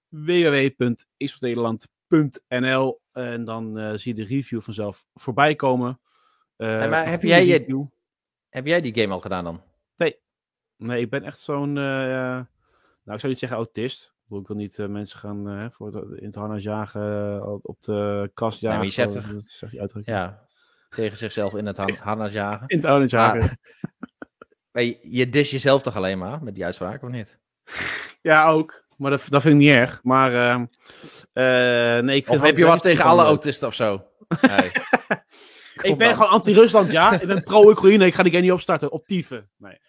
[0.07, 5.99] www.xnederland.nl en dan uh, zie je de review vanzelf voorbij komen.
[6.57, 7.87] Uh, hey, maar heb jij, je,
[8.49, 9.61] heb jij die game al gedaan dan?
[9.95, 10.19] Nee,
[10.75, 12.45] nee ik ben echt zo'n, uh, nou
[13.03, 14.17] ik zou niet zeggen autist.
[14.29, 18.79] Ik wil niet mensen gaan voor het, in het harnas jagen, op de kast jagen.
[18.79, 20.17] Nee, maar je zegt toch, dat zegt die uitdrukking.
[20.17, 20.47] Ja,
[20.89, 22.67] tegen zichzelf in het harnas jagen.
[22.67, 23.49] In het harnas jagen.
[24.71, 27.39] Ah, maar je, dis jezelf toch alleen maar met die uitspraak, of niet?
[28.21, 28.85] Ja, ook.
[28.97, 29.99] Maar dat, dat vind ik niet erg.
[30.03, 30.31] Maar
[31.33, 34.05] uh, nee, ik Of heb je wat tegen alle autisten of zo?
[34.41, 34.71] Nee.
[35.89, 36.13] ik ben dan.
[36.13, 37.19] gewoon anti-Rusland, ja.
[37.19, 38.05] ik ben pro-Oekraïne.
[38.05, 38.91] Ik ga die game niet opstarten.
[38.91, 39.49] Op tieven.
[39.57, 39.79] Nee.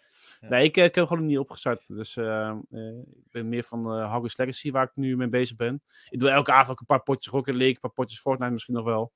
[0.41, 0.49] Ja.
[0.49, 1.87] Nee, ik, ik heb gewoon niet opgestart.
[1.89, 5.57] Dus uh, uh, ik ben meer van uh, Hogwarts Legacy, waar ik nu mee bezig
[5.57, 5.83] ben.
[6.09, 8.75] Ik doe elke avond ook een paar potjes Rocket League, een paar potjes Fortnite misschien
[8.75, 9.13] nog wel.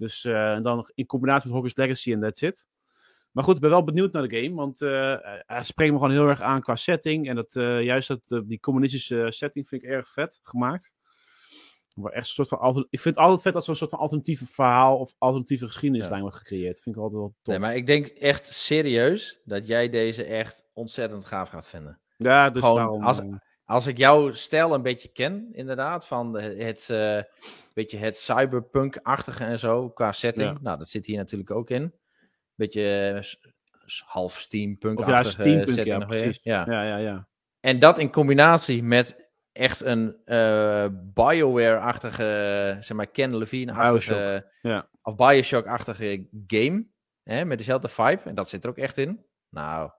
[0.00, 2.66] Dus en dan in combinatie met Hogwarts Legacy en that's it.
[3.30, 4.78] Maar goed, ik ben wel benieuwd naar de game, want
[5.46, 7.28] hij spreekt me gewoon heel erg aan qua setting.
[7.28, 10.92] En dat, juist dat, die communistische setting vind ik erg vet gemaakt.
[12.02, 14.98] Echt een soort van ik vind het altijd vet dat zo'n soort van alternatieve verhaal
[14.98, 16.20] of alternatieve geschiedenislijn ja.
[16.20, 16.80] wordt gecreëerd.
[16.80, 17.54] Vind ik altijd wel tof.
[17.54, 22.00] Nee, maar ik denk echt serieus dat jij deze echt ontzettend gaaf gaat vinden.
[22.16, 23.02] Ja, dus Gewoon, daarom...
[23.02, 23.20] als,
[23.70, 27.22] als ik jouw stijl een beetje ken, inderdaad, van het, uh,
[27.72, 30.50] beetje het cyberpunk-achtige en zo, qua setting.
[30.50, 30.58] Ja.
[30.60, 31.94] Nou, dat zit hier natuurlijk ook in.
[32.54, 33.50] Beetje uh,
[34.04, 35.98] half steampunk-achtige ja, steampunk, setting.
[35.98, 36.40] Ja, precies.
[36.42, 36.64] Ja.
[36.68, 37.28] Ja, ja, ja.
[37.60, 44.88] En dat in combinatie met echt een uh, Bioware-achtige, zeg maar, Ken Levine-achtige, ja.
[45.02, 46.86] of Bioshock-achtige game,
[47.22, 48.22] hè, met dezelfde vibe.
[48.24, 49.24] En dat zit er ook echt in.
[49.48, 49.90] Nou,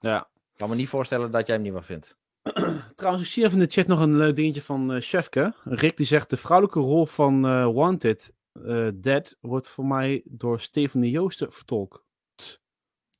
[0.00, 0.20] ja.
[0.20, 2.18] ik kan me niet voorstellen dat jij hem niet wel vindt.
[2.96, 5.54] Trouwens, ik zie even in de chat nog een leuk dingetje van uh, Chefke.
[5.64, 10.60] Rick die zegt, de vrouwelijke rol van uh, Wanted uh, Dead wordt voor mij door
[10.60, 12.04] Stephanie Joosten vertolkt.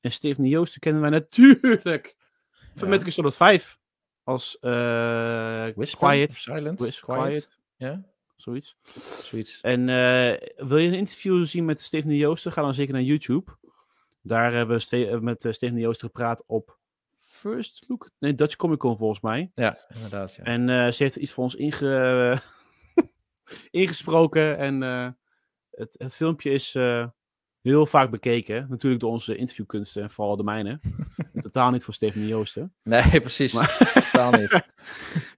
[0.01, 2.15] En Stephanie Joosten kennen wij natuurlijk
[2.75, 2.95] van ja.
[2.95, 3.79] Metal Gear 5
[4.23, 4.71] als uh,
[5.75, 6.33] Whisper, Quiet.
[6.33, 7.29] Silent, Whisper, quiet.
[7.29, 7.59] quiet.
[7.75, 8.03] Ja,
[8.35, 8.77] zoiets.
[9.23, 9.61] zoiets.
[9.61, 9.85] En
[10.55, 12.51] wil je een interview zien met Stephanie Joosten?
[12.51, 13.57] Ga dan zeker naar YouTube.
[14.21, 16.77] Daar hebben we met uh, Stephanie Joosten gepraat op
[17.37, 18.09] First Look.
[18.19, 19.51] Nee, Dutch Comic Con volgens mij.
[19.55, 20.35] Ja, inderdaad.
[20.35, 20.43] Ja.
[20.43, 22.41] En uh, ze heeft iets voor ons inge
[23.69, 24.57] ingesproken.
[24.57, 24.81] En
[25.71, 26.75] het, het, filmpje is
[27.61, 28.65] heel vaak bekeken.
[28.69, 30.79] Natuurlijk door onze interviewkunsten en vooral de mijne.
[31.39, 32.73] totaal niet voor Stephanie Joosten.
[32.83, 33.53] Nee, precies.
[33.53, 33.77] Maar...
[34.11, 34.51] totaal niet.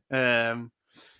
[0.08, 0.72] um,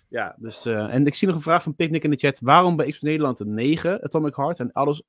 [0.08, 0.66] ja, dus...
[0.66, 2.40] En ik zie nog een vraag van Picnic in de chat.
[2.40, 5.02] Waarom bij X Nederland een 9 Atomic Heart en alles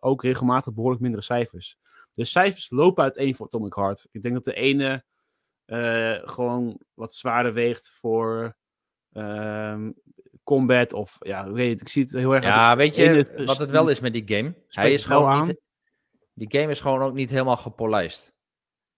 [0.00, 1.78] ook regelmatig behoorlijk mindere cijfers?
[2.18, 4.08] De cijfers lopen uiteen voor Atomic Heart.
[4.10, 5.04] Ik denk dat de ene
[5.66, 8.56] uh, gewoon wat zwaarder weegt voor
[9.12, 9.94] um,
[10.44, 12.44] combat of ja, weet het, ik zie het heel erg.
[12.44, 14.54] Ja, weet je wat het wel is met die game?
[14.68, 15.46] Hij is gewoon aan.
[15.46, 15.60] niet.
[16.34, 18.34] Die game is gewoon ook niet helemaal gepolijst.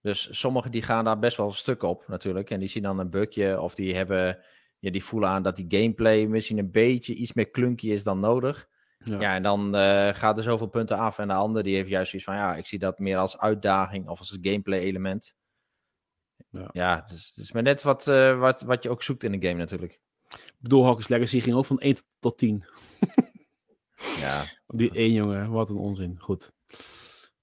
[0.01, 2.49] Dus sommigen die gaan daar best wel stuk op natuurlijk.
[2.49, 4.39] En die zien dan een bugje of die hebben.
[4.79, 8.19] Ja, die voelen aan dat die gameplay misschien een beetje iets meer klunky is dan
[8.19, 8.69] nodig.
[9.03, 11.19] Ja, ja en dan uh, gaat er zoveel punten af.
[11.19, 14.09] En de ander die heeft juist zoiets van ja, ik zie dat meer als uitdaging
[14.09, 15.35] of als een gameplay element.
[16.49, 19.39] Ja, ja dus het is maar net wat, uh, wat, wat je ook zoekt in
[19.39, 20.01] de game natuurlijk.
[20.31, 22.65] Ik bedoel, Hawkins Legacy ging ook van 1 tot 10.
[24.21, 24.43] ja.
[24.67, 26.19] Die één jongen, wat een onzin.
[26.19, 26.53] Goed.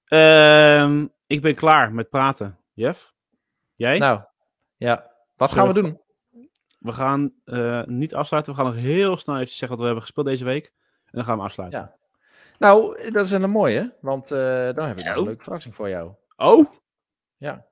[0.07, 2.59] Uh, ik ben klaar met praten.
[2.73, 3.13] Jeff?
[3.75, 3.97] Jij?
[3.97, 4.21] Nou,
[4.75, 5.11] ja.
[5.35, 6.01] Wat gaan we doen?
[6.79, 8.53] We gaan uh, niet afsluiten.
[8.53, 10.73] We gaan nog heel snel even zeggen wat we hebben gespeeld deze week.
[11.11, 11.79] En dan gaan we afsluiten.
[11.79, 11.97] Ja.
[12.57, 15.19] Nou, dat is een mooie, want eh, dan heb ik nog Oh.
[15.19, 16.11] een leuke verrassing voor jou.
[16.35, 16.71] Oh?
[17.37, 17.65] Ja.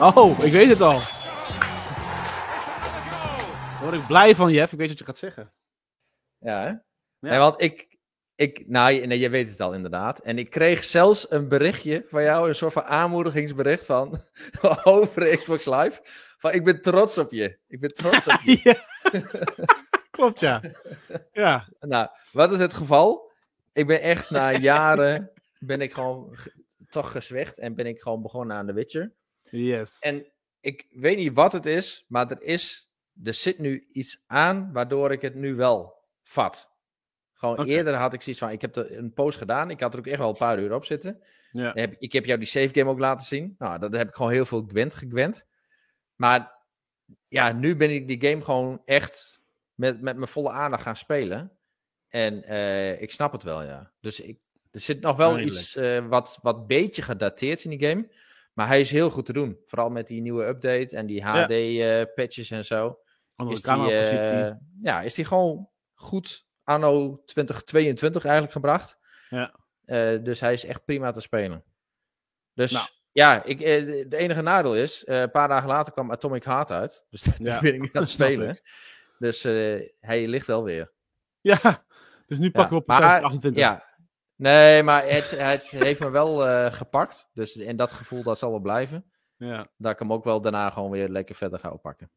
[0.00, 0.98] Oh, ik weet het al.
[3.70, 4.72] Daar word ik blij van, Jeff.
[4.72, 5.52] Ik weet wat je gaat zeggen.
[6.38, 6.72] Ja, hè?
[7.28, 7.98] Nee, want ik,
[8.34, 10.18] ik, nou, nee, je weet het al inderdaad.
[10.18, 14.18] En ik kreeg zelfs een berichtje van jou, een soort van aanmoedigingsbericht van,
[14.84, 16.00] over Xbox Live.
[16.38, 17.58] Van, ik ben trots op je.
[17.68, 18.82] Ik ben trots op je.
[20.14, 20.60] Klopt, ja.
[21.32, 21.68] Ja.
[21.80, 23.30] Nou, wat is het geval?
[23.72, 28.22] Ik ben echt na jaren, ben ik gewoon ge- toch gezwicht en ben ik gewoon
[28.22, 29.12] begonnen aan The Witcher.
[29.42, 29.98] Yes.
[29.98, 30.26] En
[30.60, 32.90] ik weet niet wat het is, maar er is,
[33.24, 36.72] er zit nu iets aan waardoor ik het nu wel vat.
[37.32, 39.98] Gewoon eerder had ik zoiets van, ik heb er een post gedaan, ik had er
[39.98, 41.22] ook echt wel een paar uur op zitten.
[41.52, 41.70] ja.
[41.74, 43.54] Heb- Ik heb jou die save game ook laten zien.
[43.58, 45.46] Nou, dat heb ik gewoon heel veel gewend, gegwend.
[46.14, 46.52] Maar
[47.28, 49.33] ja, nu ben ik die game gewoon echt
[49.74, 51.52] met, met mijn volle aandacht gaan spelen.
[52.08, 53.92] En eh, ik snap het wel, ja.
[54.00, 54.38] Dus ik,
[54.70, 55.56] er zit nog wel Redelijk.
[55.56, 58.12] iets eh, wat, wat beetje gedateerd in die game.
[58.52, 59.60] Maar hij is heel goed te doen.
[59.64, 61.46] Vooral met die nieuwe update en die Ja.
[61.46, 62.98] HD-patches en zo.
[63.36, 64.44] Andere Is die, camerapositie.
[64.44, 64.52] eh,
[64.82, 68.98] ja, is die gewoon goed anno 2022 eigenlijk gebracht.
[69.28, 69.54] Ja.
[69.84, 71.64] Eh, dus hij is echt prima te spelen.
[72.54, 72.86] Dus Nou.
[73.12, 76.70] ja, ik, eh, de, enige nadeel is, eh, een paar dagen later kwam Atomic Heart
[76.70, 77.06] uit.
[77.10, 78.60] Dus daar Ja, ben ik niet aan het spelen.
[79.24, 80.92] Dus eh, hij ligt wel weer.
[81.40, 81.84] Ja.
[82.26, 83.62] Dus nu pakken we op maar, 2028.
[83.62, 83.84] Ja,
[84.36, 87.30] nee, maar het, het heeft me wel eh, gepakt.
[87.32, 89.04] Dus en dat gevoel, dat zal wel blijven.
[89.36, 89.68] Ja.
[89.76, 92.10] Dat ik hem ook wel daarna gewoon weer lekker verder ga oppakken.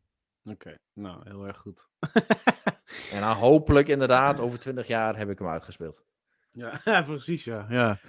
[0.44, 0.78] Oké.
[0.94, 1.88] Nou, heel erg goed.
[3.12, 6.04] En dan hopelijk inderdaad, over 20 jaar heb ik hem uitgespeeld.
[6.52, 7.66] Ja, ja, precies, ja.
[7.70, 8.00] ja.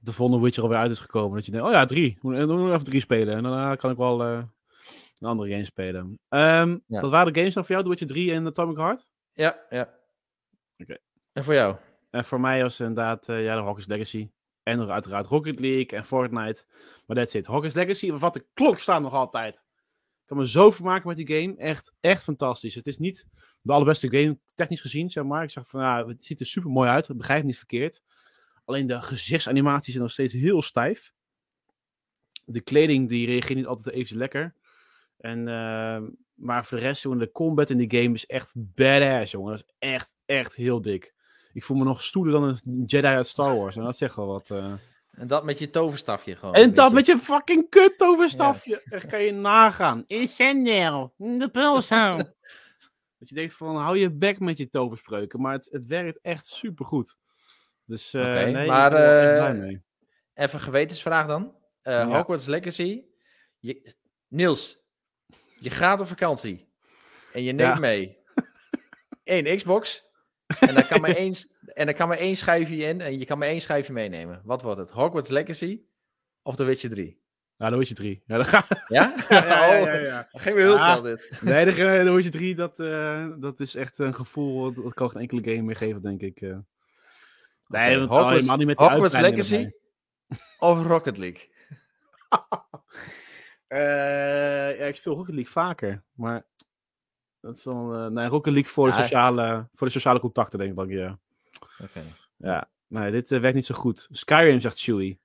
[0.00, 1.36] De volgende Witcher alweer uit is gekomen.
[1.36, 2.18] Dat je denkt, oh ja, drie.
[2.20, 3.36] Moet- Dan moet ik even drie spelen.
[3.36, 4.42] En daarna kan ik wel eh,
[5.20, 6.18] een andere game spelen.
[6.28, 7.00] Ehm, Ja.
[7.00, 9.08] Dat waren de games dan voor jou, The Witcher 3 en Atomic Heart?
[9.32, 9.94] Ja, ja.
[10.78, 10.98] Oké.
[11.32, 11.76] En voor jou?
[12.10, 14.30] En voor mij was inderdaad eh, ja, de Hogwarts Legacy.
[14.62, 16.64] En nog uiteraard Rocket League en Fortnite.
[17.06, 17.46] Maar that's it.
[17.46, 19.54] Hogwarts Legacy, wat de klok staat nog altijd.
[20.20, 21.56] Ik kan me zo vermaken met die game.
[21.56, 22.74] Echt, echt fantastisch.
[22.74, 23.26] Het is niet
[23.60, 25.42] de allerbeste game, technisch gezien, zeg maar.
[25.42, 27.16] Ik zeg van, ja, het ziet er super mooi uit.
[27.16, 28.02] Begrijp me niet verkeerd.
[28.64, 31.12] Alleen de gezichtsanimaties zijn nog steeds heel stijf.
[32.44, 34.54] De kleding, die reageert niet altijd even lekker.
[35.20, 39.30] En, ehm, maar voor de rest, jongen, de combat in die game is echt badass,
[39.30, 39.50] jongen.
[39.50, 41.14] Dat is echt, echt heel dik.
[41.52, 43.76] Ik voel me nog stoerder dan een Jedi uit Star Wars.
[43.76, 44.50] En dat zegt wel wat.
[44.50, 44.72] eh.
[45.10, 46.54] En dat met je toverstafje gewoon.
[46.54, 46.94] En dat je.
[46.94, 48.82] met je fucking kut toverstafje.
[48.90, 50.04] Echt kan je nagaan.
[50.06, 51.12] Incendio.
[51.16, 52.18] De pulshound.
[53.18, 55.40] dat je denkt van, hou je bek met je toverspreuken.
[55.40, 57.16] Maar het, het werkt echt supergoed.
[57.84, 59.82] Dus eh Oké, nee, maar, ik ben er echt eh, blij mee.
[60.34, 61.54] Even een gewetensvraag dan.
[61.82, 62.06] Eh Ja.
[62.16, 63.04] Hogwarts Legacy.
[63.58, 63.94] Je...
[64.28, 64.82] Niels,
[65.60, 66.68] je gaat op vakantie.
[67.32, 67.78] En je neemt Ja.
[67.80, 68.16] mee
[69.24, 70.04] één Xbox.
[70.60, 71.34] En daar kan maar één,
[71.74, 73.00] en daar kan maar één schijfje in.
[73.00, 74.40] En je kan maar één schijfje meenemen.
[74.44, 74.90] Wat wordt het?
[74.90, 75.80] Hogwarts Legacy
[76.42, 77.18] of The Witcher 3?
[77.56, 78.22] Ja, dan word je drie.
[78.26, 78.66] Ja, dan ga...
[78.88, 79.14] Ja?
[79.28, 80.28] ja, ja, ja, Oh, ja.
[80.32, 81.38] dat ging weer heel snel dit.
[81.40, 81.72] Nee, de,
[82.04, 84.72] de Witcher 3, dat, eh, dat is echt een gevoel.
[84.72, 86.40] Dat kan geen enkele game meer geven, denk ik.
[86.40, 86.56] eh.
[87.66, 89.74] Nee, want Hogwarts- helemaal niet met Hogwarts Legacy erbij.
[90.58, 91.48] of Rocket League?
[93.70, 96.46] Eh, ja, ik speel Rocket League vaker, maar
[97.40, 100.70] dat is dan, eh, nee, Rocket League voor de, sociale, voor de sociale contacten, denk
[100.70, 101.18] ik dan, ja.
[101.82, 102.00] Oké.
[102.36, 104.08] Ja, nee, dit eh, werkt niet zo goed.
[104.10, 105.20] Skyrim, zegt Chewie.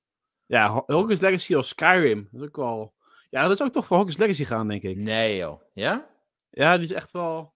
[0.45, 2.93] Ja, Ho- Hogwarts Legacy of Skyrim, dat is ook wel...
[3.29, 4.97] Ja, dat zou ik toch voor Hogwarts Legacy gaan, denk ik.
[4.97, 5.61] Nee joh.
[5.73, 6.07] Ja?
[6.49, 7.53] Ja, die is echt wel...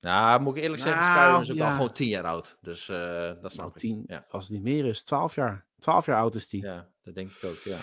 [0.00, 1.66] Nou, moet ik eerlijk zeggen, Skyrim is ook ja.
[1.68, 2.58] al gewoon 10 jaar oud.
[2.60, 4.26] Dus eh, dat snap Nou, tien, Ja.
[4.30, 5.64] als het niet meer is, 12 jaar.
[5.78, 6.62] 12 jaar oud is die.
[6.62, 7.76] Ja, dat denk ik ook, ja.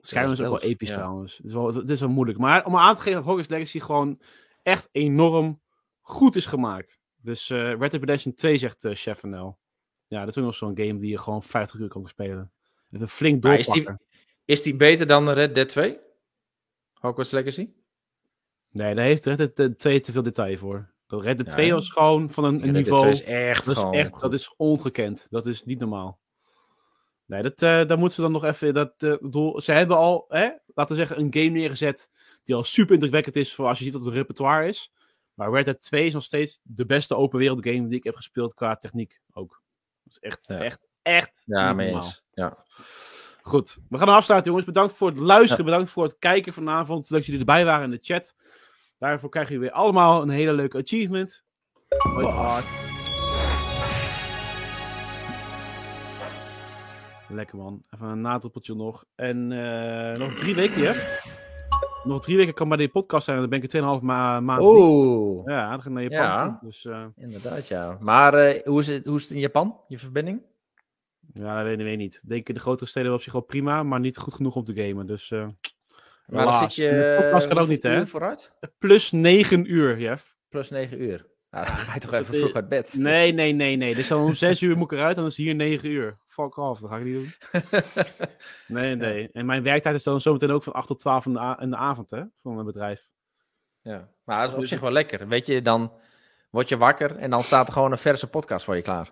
[0.00, 0.94] Skyrim is ook wel episch ja.
[0.96, 1.36] trouwens.
[1.36, 2.38] Het is wel, het is wel moeilijk.
[2.38, 4.20] Maar om aan te geven dat Hogwarts Legacy gewoon
[4.62, 5.60] echt enorm
[6.00, 7.00] goed is gemaakt.
[7.16, 9.58] Dus eh Red Dead Redemption 2 zegt eh Chef NL.
[10.06, 12.52] Ja, dat is ook nog zo'n game die je gewoon 50 uur kan spelen.
[12.90, 14.06] Even flink Maar is die- doorpakken.
[14.44, 15.98] Is die beter dan Red Dead 2?
[16.92, 17.70] Hogwarts Legacy?
[18.70, 20.92] Nee, daar heeft Red Dead eh, 2 te veel detail voor.
[21.06, 21.74] Red Dead Ja, 2 hè?
[21.74, 23.00] was gewoon van een, een Red Dead niveau...
[23.00, 24.20] 2 is echt Dat is echt, goed.
[24.20, 25.26] dat is ongekend.
[25.30, 26.19] Dat is niet normaal.
[27.30, 28.74] Nee, dat, eh daar moeten ze dan nog even.
[28.74, 32.10] Dat, bedoel, ze hebben al, hè, laten we zeggen, een game neergezet.
[32.44, 34.92] die al super indrukwekkend is voor als je ziet wat het repertoire is.
[35.34, 38.14] Maar Red Dead 2 is nog steeds de beste open wereld game die ik heb
[38.16, 39.62] gespeeld qua techniek ook.
[40.04, 40.58] Dat is echt, Ja.
[40.58, 41.42] echt, echt.
[41.46, 42.06] Ja, niet mee normaal.
[42.06, 42.24] eens.
[42.32, 42.64] Ja.
[43.42, 44.68] Goed, we gaan afsluiten, jongens.
[44.70, 47.02] Bedankt voor het luisteren, bedankt voor het kijken vanavond.
[47.10, 48.34] Leuk dat jullie erbij waren in de chat.
[48.98, 51.44] Daarvoor krijgen jullie weer allemaal een hele leuke achievement.
[52.14, 52.89] Nooit hard.
[57.32, 57.84] Lekker man.
[57.90, 59.04] Even een nadelpeltje nog.
[59.14, 60.92] En eh, nog drie weken, hè?
[62.04, 64.40] Nog drie weken kan bij die podcast zijn en dan ben ik er 2,5 ma
[64.40, 64.62] maand.
[64.62, 66.18] Oeh, Ja, dan ga ik naar Japan.
[66.18, 66.58] Ja.
[66.62, 67.96] Dus eh, inderdaad, ja.
[68.00, 70.42] Maar eh, hoe, is het, hoe is het in Japan, je verbinding?
[71.32, 72.14] ja, dat weet, ik niet.
[72.14, 74.64] Ik denk in de grotere steden op zich wel prima, maar niet goed genoeg om
[74.64, 75.06] te gamen.
[75.06, 75.48] Dus eh,
[76.26, 76.88] Maar dan zit je...
[76.88, 78.06] De podcast kan ook niet, hè?
[78.06, 78.52] vooruit?
[78.78, 80.36] plus 9 uur, Jeff.
[80.48, 81.26] Plus 9 uur.
[81.50, 82.94] Nou, dan ga je toch Dus even het vroeg uit bed.
[82.98, 83.94] Nee, nee, nee, nee.
[83.94, 86.18] Dus om 6 uur moet ik eruit en dan is hier 9 uur.
[86.26, 87.32] Fuck off, dat ga ik niet doen.
[88.66, 89.28] Nee, nee.
[89.32, 91.70] En mijn werktijd is dan zometeen ook van 8 tot 12 in de, a- in
[91.70, 92.22] de avond, hè?
[92.36, 93.08] Van mijn bedrijf.
[93.82, 94.08] Ja.
[94.24, 95.28] Maar dat is op Dus zich wel lekker.
[95.28, 95.92] Weet je, dan
[96.50, 99.10] word je wakker en dan staat er gewoon een verse podcast voor je klaar.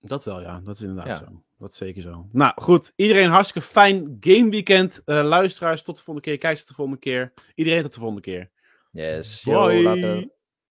[0.00, 0.60] Dat wel, ja.
[0.64, 1.26] Dat is inderdaad Ja.
[1.26, 1.42] zo.
[1.58, 2.28] Dat is zeker zo.
[2.32, 2.92] Nou, goed.
[2.96, 5.02] Iedereen hartstikke fijn gameweekend.
[5.04, 6.38] Eh luisteraars, tot de volgende keer.
[6.38, 7.32] Kijkers, tot de volgende keer.
[7.54, 8.50] Iedereen tot de volgende keer.
[8.90, 9.42] Yes.
[9.42, 9.54] Bye.
[9.54, 10.28] Yo, later.